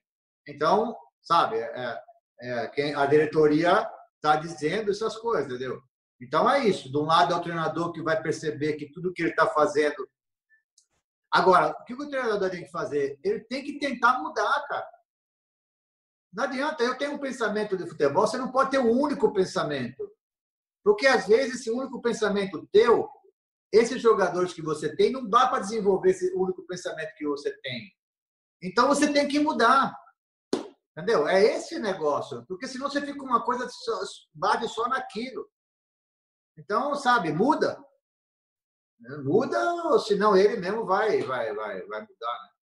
[0.47, 1.99] Então, sabe, é,
[2.41, 5.81] é, quem, a diretoria está dizendo essas coisas, entendeu?
[6.21, 6.91] Então é isso.
[6.91, 10.07] De um lado é o treinador que vai perceber que tudo que ele está fazendo.
[11.31, 13.19] Agora, o que o treinador tem que fazer?
[13.23, 14.98] Ele tem que tentar mudar, cara.
[16.31, 20.09] Não adianta, eu tenho um pensamento de futebol, você não pode ter um único pensamento.
[20.83, 23.09] Porque às vezes esse único pensamento teu,
[23.71, 27.93] esses jogadores que você tem, não dá para desenvolver esse único pensamento que você tem.
[28.61, 29.95] Então você tem que mudar.
[30.91, 31.27] Entendeu?
[31.27, 32.45] É esse negócio.
[32.47, 33.67] Porque senão você fica uma coisa,
[34.33, 35.49] bate só naquilo.
[36.57, 37.81] Então, sabe, muda.
[39.23, 42.58] Muda, ou senão ele mesmo vai, vai, vai, vai mudar, né?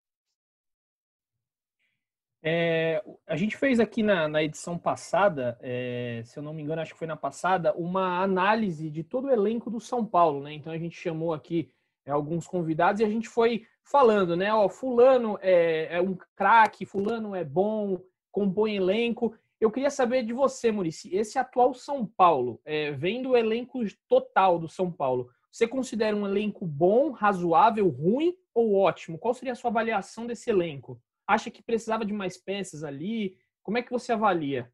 [2.43, 6.81] É, a gente fez aqui na, na edição passada, é, se eu não me engano,
[6.81, 10.53] acho que foi na passada, uma análise de todo o elenco do São Paulo, né?
[10.53, 11.69] Então a gente chamou aqui
[12.03, 14.51] é, alguns convidados e a gente foi falando, né?
[14.53, 19.35] Ó, fulano é, é um craque, fulano é bom, compõe elenco.
[19.59, 24.57] Eu queria saber de você, Murici, esse atual São Paulo, é, vendo o elenco total
[24.57, 29.19] do São Paulo, você considera um elenco bom, razoável, ruim ou ótimo?
[29.19, 30.99] Qual seria a sua avaliação desse elenco?
[31.27, 33.37] Acha que precisava de mais peças ali?
[33.63, 34.71] Como é que você avalia?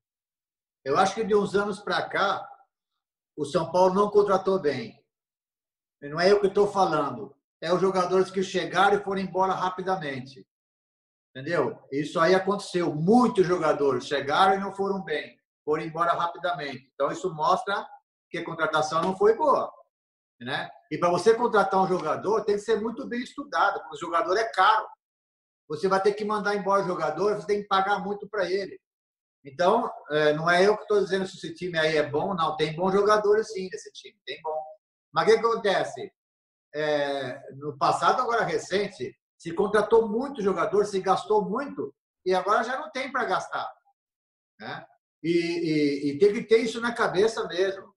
[0.83, 2.47] Eu acho que de uns anos para cá,
[3.35, 5.03] o São Paulo não contratou bem.
[6.01, 7.35] Não é eu que estou falando.
[7.61, 10.47] É os jogadores que chegaram e foram embora rapidamente.
[11.35, 11.79] Entendeu?
[11.91, 12.93] Isso aí aconteceu.
[12.95, 16.89] Muitos jogadores chegaram e não foram bem, foram embora rapidamente.
[16.93, 17.87] Então, isso mostra
[18.29, 19.71] que a contratação não foi boa.
[20.39, 20.69] Né?
[20.91, 24.37] E para você contratar um jogador, tem que ser muito bem estudado, porque o jogador
[24.37, 24.87] é caro.
[25.67, 28.79] Você vai ter que mandar embora o jogador, você tem que pagar muito para ele.
[29.43, 32.55] Então, é, não é eu que estou dizendo se esse time aí é bom, não.
[32.55, 34.61] Tem bons jogadores sim nesse time, tem bom.
[35.11, 36.11] Mas o que acontece?
[36.73, 41.93] É, no passado, agora recente, se contratou muito jogador, se gastou muito
[42.25, 43.71] e agora já não tem para gastar.
[44.59, 44.85] Né?
[45.23, 47.93] E, e, e, tem que ter isso na cabeça mesmo.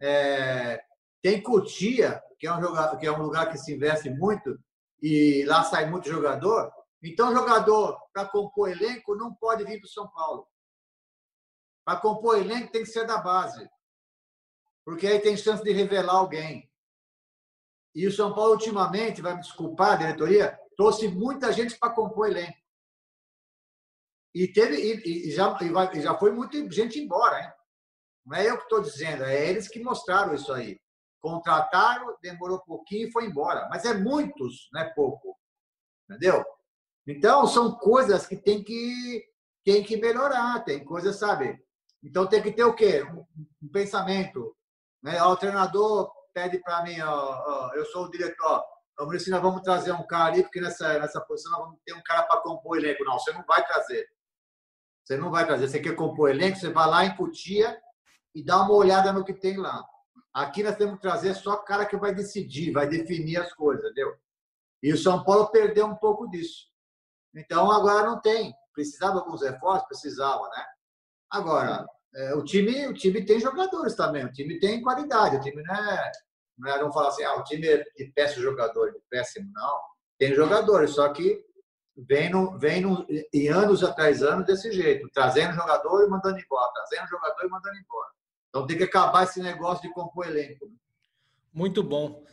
[0.00, 0.80] É,
[1.22, 4.58] tem Cotia, que é, um jogador, que é um lugar que se investe muito
[5.02, 6.72] e lá sai muito jogador.
[7.02, 10.48] Então, jogador para compor elenco não pode vir para o São Paulo.
[11.84, 13.68] Para compor elenco tem que ser da base.
[14.84, 16.70] porque aí tem chance de revelar alguém.
[17.94, 22.58] E o São Paulo, ultimamente, vai me desculpar, diretoria, trouxe muita gente para compor elenco.
[24.34, 27.52] E, teve, e, e já, e, vai, já foi muita gente embora, hein?
[28.24, 30.80] Não é eu que estou dizendo, é eles que mostraram isso aí.
[31.20, 33.68] Contrataram, demorou um pouquinho e foi embora.
[33.68, 35.36] Mas é muitos, não é pouco.
[36.08, 36.44] Entendeu?
[37.08, 39.24] Então, são coisas que tem que,
[39.64, 41.58] tem que melhorar, tem coisas, sabe?
[42.04, 43.02] Então, tem que ter o quê?
[43.02, 44.54] Um, pensamento.
[45.02, 45.20] Né?
[45.22, 48.62] O treinador pede para mim, ó, ó, eu sou o diretor,
[48.98, 51.94] ó, Maurício, nós vamos trazer um cara ali, porque nessa, nessa posição nós vamos ter
[51.94, 53.04] um cara para compor o elenco.
[53.04, 54.06] Não, você não vai trazer.
[55.02, 55.68] Você não vai trazer.
[55.68, 57.80] Você quer compor elenco, você vai lá em Cutia
[58.34, 59.82] e dá uma olhada no que tem lá.
[60.34, 63.84] Aqui nós temos que trazer só o cara que vai decidir, vai definir as coisas,
[63.84, 64.14] entendeu?
[64.82, 66.68] E o São Paulo perdeu um pouco disso.
[67.34, 68.52] Então agora não tem.
[68.72, 69.88] Precisava de alguns reforços?
[69.88, 70.64] Precisava, né?
[71.30, 75.62] Agora, é, o, time, o time tem jogadores também, o time tem qualidade, o time
[75.62, 76.12] não é.
[76.56, 79.78] Não é, vamos falar assim, ah, o time é de péssimo jogador, de péssimo, não.
[80.18, 81.44] Tem jogadores, só que
[81.96, 86.72] vem, no, vem no, em anos atrás anos desse jeito, trazendo jogador e mandando embora,
[86.72, 88.10] trazendo jogador e mandando embora.
[88.48, 90.66] Então tem que acabar esse negócio de compor elenco.
[90.66, 90.72] Né?
[91.52, 92.24] Muito bom.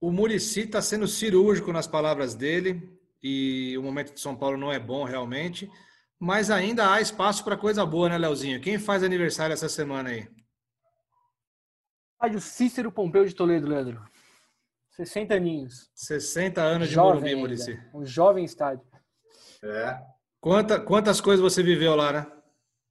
[0.00, 4.72] O Murici está sendo cirúrgico nas palavras dele e o momento de São Paulo não
[4.72, 5.70] é bom realmente,
[6.18, 8.60] mas ainda há espaço para coisa boa, né, Leozinho?
[8.60, 10.28] Quem faz aniversário essa semana aí?
[12.14, 14.02] Estádio Cícero Pompeu de Toledo, Leandro.
[14.92, 15.90] 60 aninhos.
[15.94, 17.80] 60 anos de Morumbi, Murici.
[17.94, 18.86] Um jovem estádio.
[19.64, 19.98] É.
[20.40, 22.26] Quanta, quantas coisas você viveu lá, né?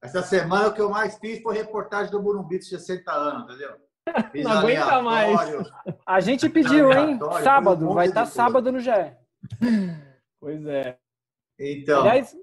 [0.02, 3.76] Essa semana o que eu mais fiz foi reportagem do Morumbi de 60 anos, entendeu?
[4.32, 5.70] Fiz Não aguenta mais.
[6.04, 7.20] A gente pediu, hein?
[7.44, 8.90] Sábado, um vai estar tá sábado no GE.
[10.42, 10.98] Pois é.
[11.56, 12.00] Então.
[12.00, 12.36] Aliás,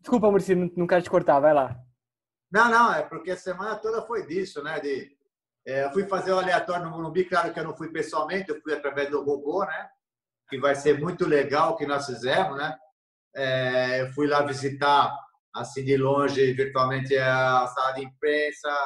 [0.00, 1.80] desculpa, Maurício, não quero te cortar, vai lá.
[2.50, 4.80] Não, não, é porque a semana toda foi disso, né?
[4.80, 5.16] De,
[5.64, 8.60] é, eu fui fazer o aleatório no Morumbi, claro que eu não fui pessoalmente, eu
[8.60, 9.88] fui através do robô, né?
[10.50, 12.76] Que vai ser muito legal o que nós fizemos, né?
[13.36, 15.16] É, eu fui lá visitar,
[15.54, 18.76] assim, de longe, virtualmente, a sala de imprensa,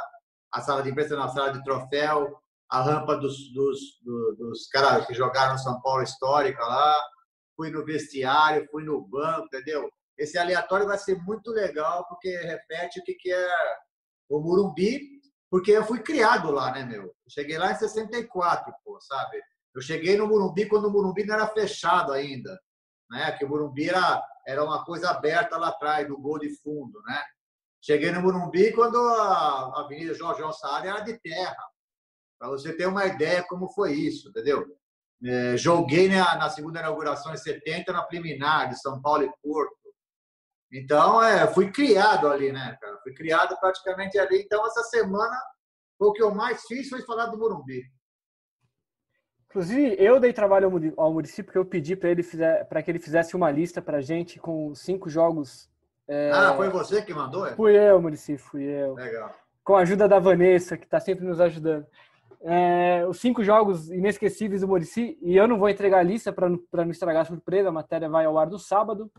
[0.52, 2.38] a sala de imprensa na sala de troféu,
[2.68, 6.94] a rampa dos, dos, dos, dos caras que jogaram São Paulo Histórica lá,
[7.56, 9.90] fui no vestiário, fui no banco, entendeu?
[10.18, 13.48] Esse aleatório vai ser muito legal, porque repete o que, que é
[14.28, 17.02] o Murumbi, porque eu fui criado lá, né, meu?
[17.02, 19.40] Eu cheguei lá em 64, pô, sabe?
[19.74, 22.58] Eu cheguei no Murumbi quando o Murumbi não era fechado ainda,
[23.10, 23.32] né?
[23.32, 27.22] Que o Murumbi era, era uma coisa aberta lá atrás, do gol de fundo, né?
[27.80, 31.64] Cheguei no Murumbi quando a Avenida Jorge Alçada era de terra,
[32.38, 34.66] para você ter uma ideia como foi isso, entendeu?
[35.24, 39.76] É, joguei na, na, segunda inauguração em 70 na Preliminar de São Paulo e Porto.
[40.72, 42.98] Então, é, fui criado ali, né, cara?
[43.02, 44.40] Fui criado praticamente ali.
[44.40, 45.36] Então, essa semana,
[45.98, 47.84] o que eu mais fiz foi falar do Morumbi.
[49.48, 52.22] Inclusive, eu dei trabalho ao município porque eu pedi para ele
[52.68, 55.70] para que ele fizesse uma lista para gente com cinco jogos.
[56.08, 56.30] É...
[56.32, 57.46] Ah, foi você que mandou?
[57.46, 57.54] É?
[57.54, 58.94] Fui eu, município, fui eu.
[58.94, 59.32] Legal.
[59.62, 61.86] Com a ajuda da Vanessa, que está sempre nos ajudando
[62.44, 66.48] é, os cinco jogos inesquecíveis do Murici, e eu não vou entregar a lista para
[66.48, 69.10] não estragar a surpresa, a matéria vai ao ar no sábado.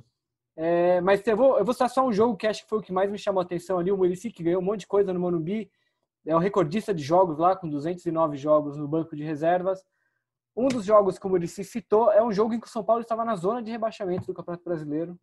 [0.55, 2.82] É, mas eu vou, eu vou citar só um jogo que acho que foi o
[2.82, 5.11] que mais me chamou a atenção ali, o Murici, que ganhou um monte de coisa
[5.11, 5.71] no Morumbi,
[6.26, 9.84] é o recordista de jogos lá, com 209 jogos no banco de reservas.
[10.55, 13.01] Um dos jogos que o Murici citou é um jogo em que o São Paulo
[13.01, 15.17] estava na zona de rebaixamento do Campeonato Brasileiro.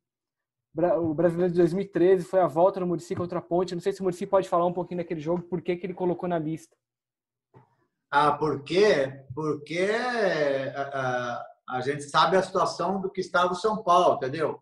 [1.00, 3.74] O Brasileiro de 2013 foi a volta no Murici contra a Ponte.
[3.74, 5.94] Não sei se o Murici pode falar um pouquinho daquele jogo, por que, que ele
[5.94, 6.76] colocou na lista.
[8.10, 9.24] Ah, por quê?
[9.34, 9.88] Porque
[10.74, 14.60] a, a, gente sabe a situação do que estava o São Paulo, entendeu?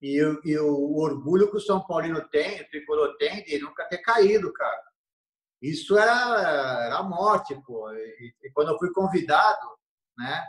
[0.00, 3.98] E, e o, orgulho que o São Paulino tem, o tricolor tem, de nunca ter
[3.98, 4.82] caído, cara.
[5.60, 7.92] Isso era, era a morte, pô.
[7.92, 9.68] E, e quando eu fui convidado,
[10.16, 10.46] né?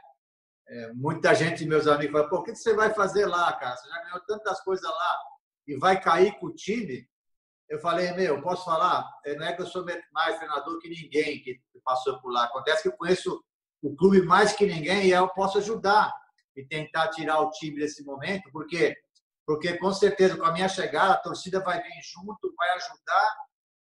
[0.69, 3.75] É, muita gente, meus amigos, falaram, pô, o que você vai fazer lá, cara?
[3.75, 5.17] Você já ganhou tantas coisas lá
[5.67, 7.09] e vai cair com o time?
[7.69, 9.07] Eu falei, meu, posso falar?
[9.23, 12.45] É, não é que eu sou mais treinador que ninguém que passou por lá.
[12.45, 13.43] Acontece que eu conheço
[13.81, 16.11] o clube mais que ninguém e eu posso ajudar
[16.55, 18.95] e tentar tirar o time desse momento, porque
[19.45, 23.35] porque com certeza com a minha chegada a torcida vai vir junto, vai ajudar,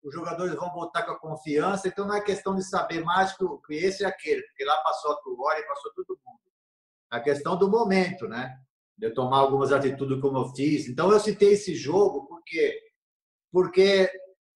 [0.03, 1.87] os jogadores vão voltar com a confiança.
[1.87, 5.17] Então não é questão de saber mais que, esse e aquele, porque lá passou a
[5.17, 6.41] Tuori e passou todo mundo.
[7.13, 8.59] É a questão do momento, né?
[8.99, 10.89] De eu tomar algumas atitudes como eu fiz.
[10.89, 12.92] Então eu citei esse jogo porque
[13.53, 14.11] porque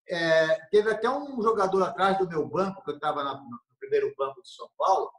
[0.09, 4.41] é, teve até um jogador atrás do meu banco, que eu estava no primeiro banco
[4.43, 5.11] de São Paulo,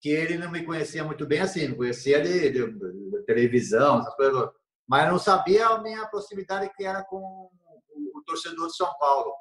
[0.00, 4.50] que ele não me conhecia muito bem assim, não conhecia de, de, de televisão, coisas,
[4.88, 9.32] mas não sabia a minha proximidade que era com o, o torcedor de São Paulo.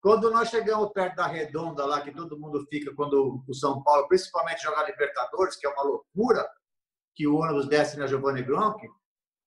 [0.00, 4.08] quando nós chegamos perto da redonda lá, que todo mundo fica quando o São Paulo,
[4.08, 6.48] principalmente jogar Libertadores, que é uma loucura,
[7.14, 8.88] que o ônibus desce na Giovanni Gronk,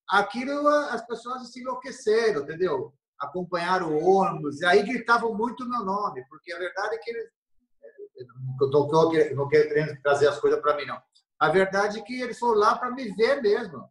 [0.07, 2.93] aquilo as pessoas se enlouqueceram, entendeu?
[3.20, 7.30] Acompanharam o ônibus, e aí gritavam muito meu nome, porque a verdade é que eles.
[9.36, 11.01] Não quero trazer as coisas para mim, não.
[11.39, 13.89] A verdade é que eles foram lá para me ver mesmo.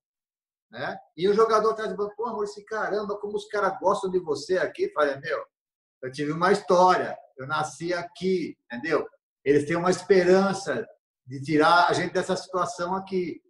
[0.71, 0.99] Né?
[1.17, 4.19] E o jogador atrás do banco, pô, amor, esse caramba, como os caras gostam de
[4.19, 4.91] você aqui.
[4.93, 5.45] Falei, meu,
[6.03, 9.07] eu tive uma história, eu nasci aqui, entendeu?
[9.45, 10.87] Eles têm uma esperança
[11.27, 13.41] de tirar a gente dessa situação aqui.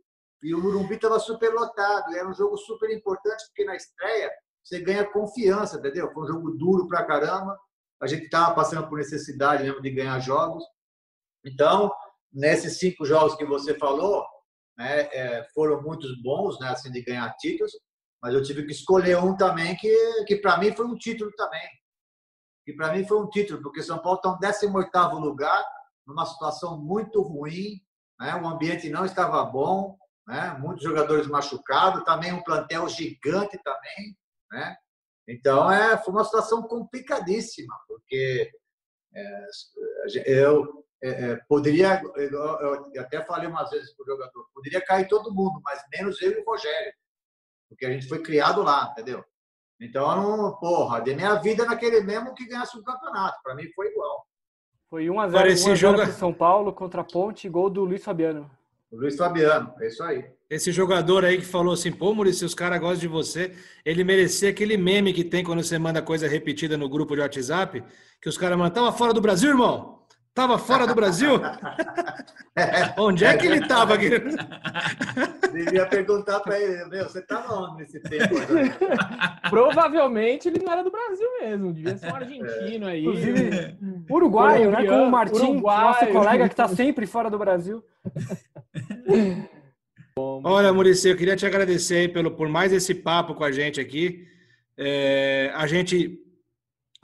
[0.42, 4.30] E o Murumbi estava super lotado, era um jogo super importante, porque na estreia
[4.64, 6.10] você ganha confiança, entendeu?
[6.12, 7.58] Foi um jogo duro pra caramba,
[8.00, 10.64] a gente estava passando por necessidade mesmo de ganhar jogos.
[11.44, 11.92] Então,
[12.32, 14.24] nesses cinco jogos que você falou,
[14.76, 17.72] né, é, foram muitos bons, né, assim, de ganhar títulos,
[18.22, 21.68] mas eu tive que escolher um também que, que para mim foi um título também.
[22.64, 25.64] Que para mim foi um título, porque São Paulo está no 18 lugar,
[26.06, 27.80] numa situação muito ruim,
[28.18, 29.96] né, o ambiente não estava bom,
[30.26, 34.16] né, muitos jogadores machucados, também um plantel gigante também,
[34.54, 34.76] né?
[35.26, 38.50] Então, é, foi uma situação complicadíssima, porque
[39.14, 39.46] é,
[40.26, 45.08] eu, é, é, poderia, eu, eu, até falei umas vezes para o jogador, poderia cair
[45.08, 46.92] todo mundo, mas menos eu e o Rogério,
[47.68, 49.24] porque a gente foi criado lá, entendeu?
[49.80, 53.88] Então, não, porra, de minha vida naquele mesmo que ganhasse o campeonato, para mim foi
[53.88, 54.26] igual.
[54.88, 58.04] Foi 1 a 0 esse jogo para São Paulo contra a Ponte, gol do Luiz
[58.04, 58.50] Fabiano.
[58.90, 60.33] O Luiz Fabiano, é isso aí.
[60.48, 63.52] Esse jogador aí que falou assim, pô, Maurício, os caras gostam de você,
[63.84, 67.82] ele merecia aquele meme que tem quando você manda coisa repetida no grupo de WhatsApp,
[68.20, 69.94] que os caras mandam, tava fora do Brasil, irmão?
[70.34, 71.40] Tava fora do Brasil?
[72.98, 73.96] onde é que ele tava?
[73.96, 78.34] Devia perguntar para ele, meu, você tava onde nesse tempo?
[79.48, 83.00] Provavelmente ele não era do Brasil mesmo, devia ser um argentino aí.
[83.00, 83.78] Inclusive,
[84.10, 84.84] uruguaio, né?
[84.84, 87.82] Com o Martim, nosso colega que está sempre fora do Brasil.
[90.16, 94.24] Olha, Muricy, eu queria te agradecer pelo, por mais esse papo com a gente aqui.
[94.76, 96.20] É, a gente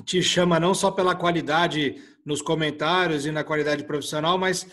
[0.04, 4.64] te chama não só pela qualidade nos comentários e na qualidade profissional, mas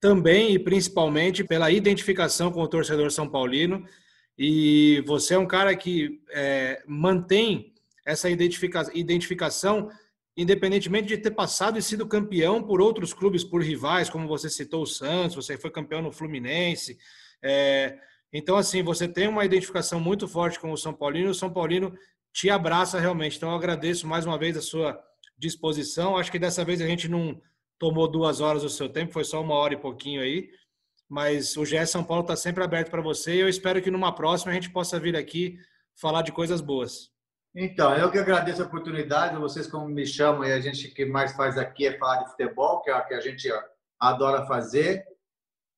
[0.00, 3.84] também e principalmente pela identificação com o torcedor são paulino.
[4.38, 7.74] E você é um cara que é, mantém
[8.06, 9.90] essa identifica identificação,
[10.36, 14.82] independentemente de ter passado e sido campeão por outros clubes, por rivais, como você citou
[14.82, 16.96] o Santos, você foi campeão no Fluminense.
[17.44, 17.98] É,
[18.32, 21.94] então, assim, você tem uma identificação muito forte com o São Paulino, o São Paulino
[22.32, 23.36] te abraça realmente.
[23.36, 25.00] Então, eu agradeço mais uma vez a sua
[25.38, 26.16] disposição.
[26.16, 27.40] Acho que dessa vez a gente não
[27.78, 30.48] tomou duas horas do seu tempo, foi só uma hora e pouquinho aí.
[31.08, 34.14] Mas o GE São Paulo está sempre aberto para você e eu espero que numa
[34.14, 35.58] próxima a gente possa vir aqui
[35.94, 37.12] falar de coisas boas.
[37.54, 41.36] Então, eu que agradeço a oportunidade, vocês como me chamam e a gente que mais
[41.36, 43.48] faz aqui é falar de futebol, que é o que a gente
[44.00, 45.04] adora fazer.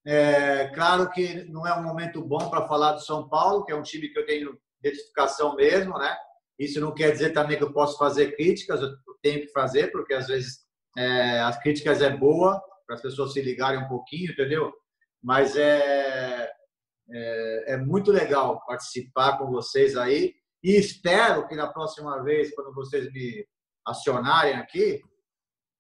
[0.07, 3.75] É, claro que não é um momento bom para falar do São Paulo, que é
[3.75, 6.17] um time que eu tenho identificação mesmo, né?
[6.57, 8.91] Isso não quer dizer também que eu posso fazer críticas, eu
[9.21, 10.61] tenho que fazer, porque às vezes
[10.97, 14.73] é, as críticas é boa para as pessoas se ligarem um pouquinho, entendeu?
[15.21, 16.51] Mas é,
[17.11, 22.73] é, é, muito legal participar com vocês aí e espero que na próxima vez, quando
[22.73, 23.45] vocês me
[23.85, 25.03] acionarem aqui,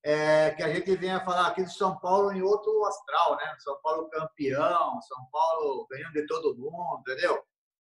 [0.06, 3.56] é, que a gente venha falar aqui de São Paulo em outro astral, né?
[3.58, 7.42] São Paulo campeão, São Paulo ganhando de todo mundo, entendeu?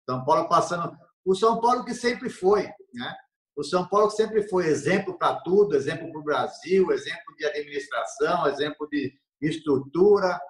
[0.04, 3.16] São Paulo passando o São Paulo que sempre foi, né?
[3.54, 7.44] O São Paulo que sempre foi exemplo para tudo, exemplo para o Brasil, exemplo de
[7.44, 10.40] administração, exemplo de estrutura.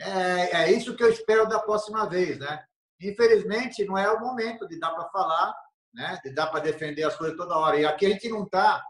[0.00, 2.64] É, é isso que eu espero da próxima vez, né?
[3.02, 5.54] Infelizmente, não é o momento de dar para falar,
[5.92, 6.18] né?
[6.24, 7.78] De dar para defender as coisas toda hora.
[7.78, 8.82] E aqui a gente não está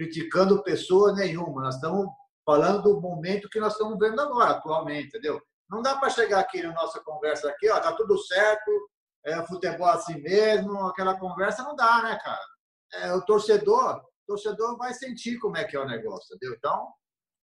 [0.00, 1.60] criticando pessoa nenhuma.
[1.60, 2.06] Nós estamos
[2.46, 5.38] falando do momento que nós estamos vendo agora, atualmente, entendeu?
[5.68, 8.70] Não dá para chegar aqui na nossa conversa aqui, ó, tá tudo certo,
[9.26, 12.40] é, futebol assim mesmo, aquela conversa não dá, né, cara?
[12.94, 16.56] É, o torcedor, o torcedor vai sentir como é que é o negócio, entendeu?
[16.56, 16.88] Então,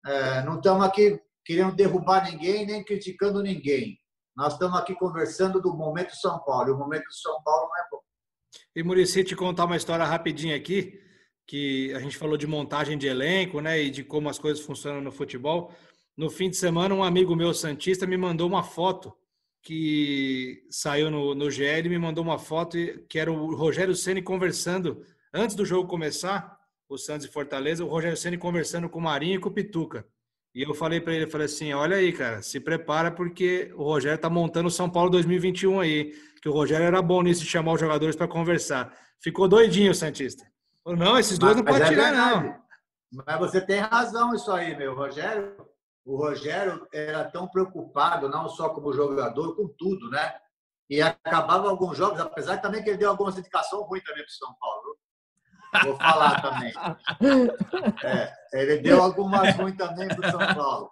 [0.05, 3.99] é, não estamos aqui querendo derrubar ninguém, nem criticando ninguém.
[4.35, 7.85] Nós estamos aqui conversando do momento São Paulo, e o momento de São Paulo não
[7.85, 7.99] é bom.
[8.73, 11.04] E Murici, te contar uma história rapidinha aqui,
[11.47, 15.01] que a gente falou de montagem de elenco, né, e de como as coisas funcionam
[15.01, 15.71] no futebol.
[16.17, 19.13] No fim de semana, um amigo meu santista me mandou uma foto
[19.61, 22.77] que saiu no, no GL me mandou uma foto
[23.09, 26.55] que era o Rogério Ceni conversando antes do jogo começar,
[26.87, 30.05] o Santos e Fortaleza, o Rogério Ceni conversando com o Marinho e com o Pituca.
[30.53, 34.19] E eu falei para ele, falei assim, olha aí, cara, se prepara porque o Rogério
[34.19, 37.73] tá montando o São Paulo 2021 aí, que o Rogério era bom nisso de chamar
[37.73, 38.95] os jogadores para conversar.
[39.19, 40.45] Ficou doidinho o Santista.
[40.85, 42.61] Não, esses dois mas, não podem é tirar, não.
[43.11, 44.93] Mas você tem razão isso aí, meu.
[44.93, 45.55] Rogério,
[46.05, 50.35] o Rogério era tão preocupado, não só como jogador, com tudo, né?
[50.89, 54.33] E acabava alguns jogos, apesar também que ele deu algumas indicações ruins também para o
[54.33, 54.97] São Paulo.
[55.83, 56.73] Vou falar também.
[58.03, 60.89] É, ele deu algumas ruins também para o São Paulo.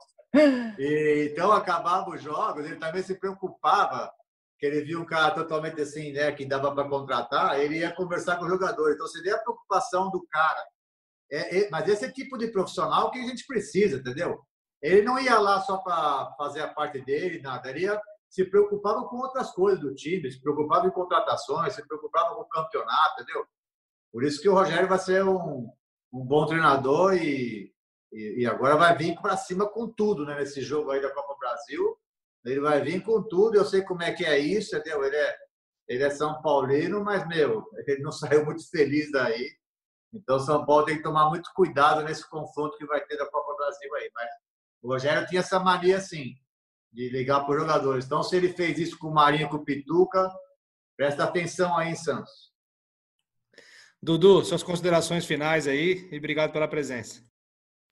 [0.80, 4.12] E, então acabava os jogos, ele também se preocupava,
[4.58, 8.38] que ele viu um cara totalmente assim, né, que dava para contratar, ele ia conversar
[8.38, 8.92] com o jogador.
[8.92, 10.64] Então você vê a preocupação do cara.
[11.32, 14.40] É, é, mas esse é tipo de profissional que a gente precisa, entendeu?
[14.82, 17.70] Ele não ia lá só para fazer a parte dele, nada.
[17.70, 18.00] Ele ia,
[18.30, 22.50] se preocupava com outras coisas do time, se preocupava em contratações, se preocupava com o
[22.50, 23.46] campeonato, entendeu?
[24.12, 25.70] Por isso que o Rogério vai ser um,
[26.14, 27.74] um bom treinador e,
[28.12, 30.36] e, e agora vai vir para cima com tudo, né?
[30.36, 31.98] Nesse jogo aí da Copa Brasil,
[32.46, 33.56] ele vai vir com tudo.
[33.56, 35.04] Eu sei como é que é isso, entendeu?
[35.04, 35.38] Ele é,
[35.88, 39.52] ele é São Paulino, mas, meu, ele não saiu muito feliz daí.
[40.14, 43.56] Então, São Paulo tem que tomar muito cuidado nesse confronto que vai ter da Copa
[43.56, 44.12] Brasil aí.
[44.14, 44.30] Mas
[44.82, 46.36] o Rogério tinha essa mania, assim,
[46.92, 48.06] de ligar para os jogadores.
[48.06, 50.32] Então, se ele fez isso com o Marinho com o Pituca,
[50.96, 52.54] presta atenção aí Santos.
[54.02, 57.24] Dudu, suas considerações finais aí e obrigado pela presença.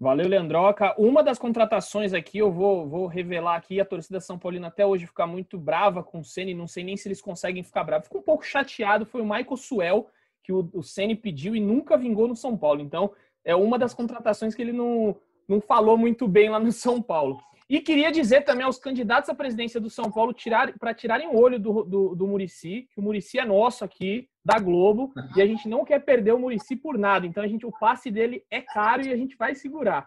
[0.01, 0.95] Valeu, Leandroca.
[0.97, 5.05] Uma das contratações aqui, eu vou, vou revelar aqui, a torcida São Paulina até hoje
[5.05, 8.07] fica muito brava com o Ceni, não sei nem se eles conseguem ficar bravos.
[8.07, 10.07] Fico um pouco chateado, foi o Michael Suel
[10.41, 12.81] que o, o Ceni pediu e nunca vingou no São Paulo.
[12.81, 13.11] Então,
[13.45, 15.15] é uma das contratações que ele não,
[15.47, 17.39] não falou muito bem lá no São Paulo.
[17.71, 21.39] E queria dizer também aos candidatos à presidência do São Paulo tirar, para tirarem o
[21.39, 25.45] olho do, do, do Murici, que o Murici é nosso aqui, da Globo, e a
[25.45, 27.25] gente não quer perder o Murici por nada.
[27.25, 30.05] Então a gente, o passe dele é caro e a gente vai segurar.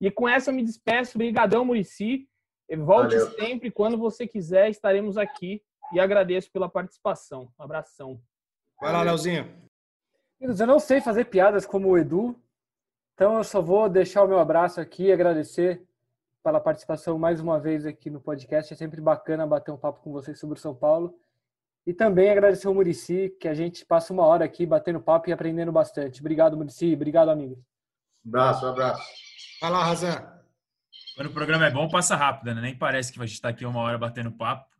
[0.00, 1.16] E com essa eu me despeço.
[1.16, 2.28] Obrigadão, Murici.
[2.76, 3.30] Volte Valeu.
[3.36, 5.62] sempre, quando você quiser, estaremos aqui.
[5.92, 7.52] E agradeço pela participação.
[7.56, 8.20] Um abração.
[8.80, 9.48] Vai lá, Leozinho.
[10.40, 12.34] Eu não sei fazer piadas como o Edu,
[13.14, 15.86] então eu só vou deixar o meu abraço aqui e agradecer
[16.46, 18.72] pela participação mais uma vez aqui no podcast.
[18.72, 21.18] É sempre bacana bater um papo com vocês sobre o São Paulo.
[21.84, 25.32] E também agradecer ao Murici, que a gente passa uma hora aqui batendo papo e
[25.32, 26.20] aprendendo bastante.
[26.20, 26.94] Obrigado, Murici.
[26.94, 27.58] Obrigado, amigos.
[28.24, 29.02] Abraço, abraço.
[29.60, 30.24] Vai lá, Razan.
[31.16, 32.60] Quando o programa é bom, passa rápido, né?
[32.60, 34.70] Nem parece que a gente está aqui uma hora batendo papo.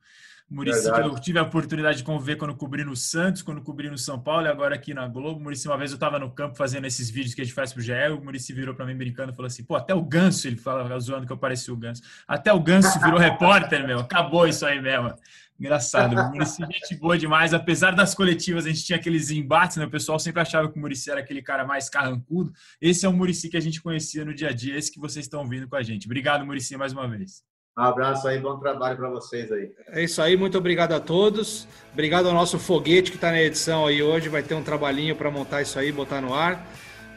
[0.48, 3.98] Murici, que eu tive a oportunidade de conviver quando cobri no Santos, quando cobri no
[3.98, 5.40] São Paulo e agora aqui na Globo.
[5.40, 7.82] Murici, uma vez eu estava no campo fazendo esses vídeos que a gente faz pro
[7.82, 10.56] GE, o Murici virou para mim brincando e falou assim: pô, até o Ganso, ele
[10.56, 12.00] fala zoando que eu parecia o Ganso.
[12.28, 13.98] Até o Ganso virou repórter, meu.
[13.98, 15.12] Acabou isso aí mesmo.
[15.58, 16.14] Engraçado.
[16.14, 17.52] O Murici, gente boa demais.
[17.52, 19.86] Apesar das coletivas, a gente tinha aqueles embates, né?
[19.86, 22.52] O pessoal sempre achava que o Murici era aquele cara mais carrancudo.
[22.80, 25.24] Esse é o Murici que a gente conhecia no dia a dia, esse que vocês
[25.24, 26.06] estão vindo com a gente.
[26.06, 27.42] Obrigado, Murici, mais uma vez.
[27.78, 29.70] Um abraço aí, bom trabalho para vocês aí.
[29.88, 31.68] É isso aí, muito obrigado a todos.
[31.92, 34.30] Obrigado ao nosso foguete que está na edição aí hoje.
[34.30, 36.66] Vai ter um trabalhinho para montar isso aí, botar no ar.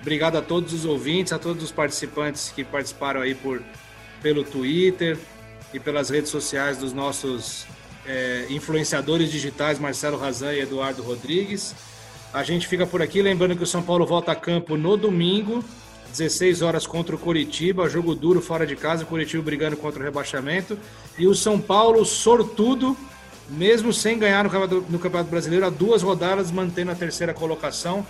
[0.02, 3.64] Obrigado a todos os ouvintes, a todos os participantes que participaram aí por,
[4.22, 5.18] pelo Twitter
[5.74, 7.66] e pelas redes sociais dos nossos
[8.06, 11.74] é, influenciadores digitais, Marcelo Razan e Eduardo Rodrigues.
[12.34, 15.64] A gente fica por aqui, lembrando que o São Paulo volta a campo no domingo,
[16.12, 20.04] 16 horas contra o Coritiba, jogo duro fora de casa, o Coritiba brigando contra o
[20.04, 20.78] rebaixamento.
[21.18, 22.98] E o São Paulo, sortudo,
[23.50, 28.06] mesmo sem ganhar no Campeonato, no Campeonato Brasileiro, há duas rodadas, mantendo a terceira colocação,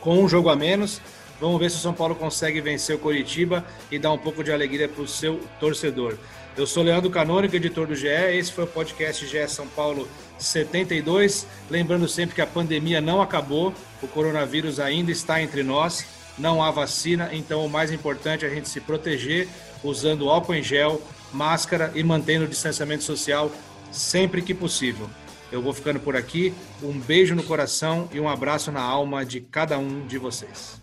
[0.00, 1.00] com um jogo a menos.
[1.40, 4.52] Vamos ver se o São Paulo consegue vencer o Coritiba e dar um pouco de
[4.52, 6.16] alegria para o seu torcedor.
[6.56, 8.08] Eu sou Leandro Canônico, editor do GE.
[8.08, 10.06] Esse foi o podcast GE São Paulo
[10.38, 11.46] 72.
[11.70, 13.72] Lembrando sempre que a pandemia não acabou,
[14.02, 18.54] o coronavírus ainda está entre nós não há vacina, então o mais importante é a
[18.54, 19.48] gente se proteger
[19.82, 21.00] usando álcool em gel,
[21.32, 23.50] máscara e mantendo o distanciamento social
[23.90, 25.08] sempre que possível.
[25.50, 26.54] Eu vou ficando por aqui.
[26.82, 30.79] Um beijo no coração e um abraço na alma de cada um de vocês.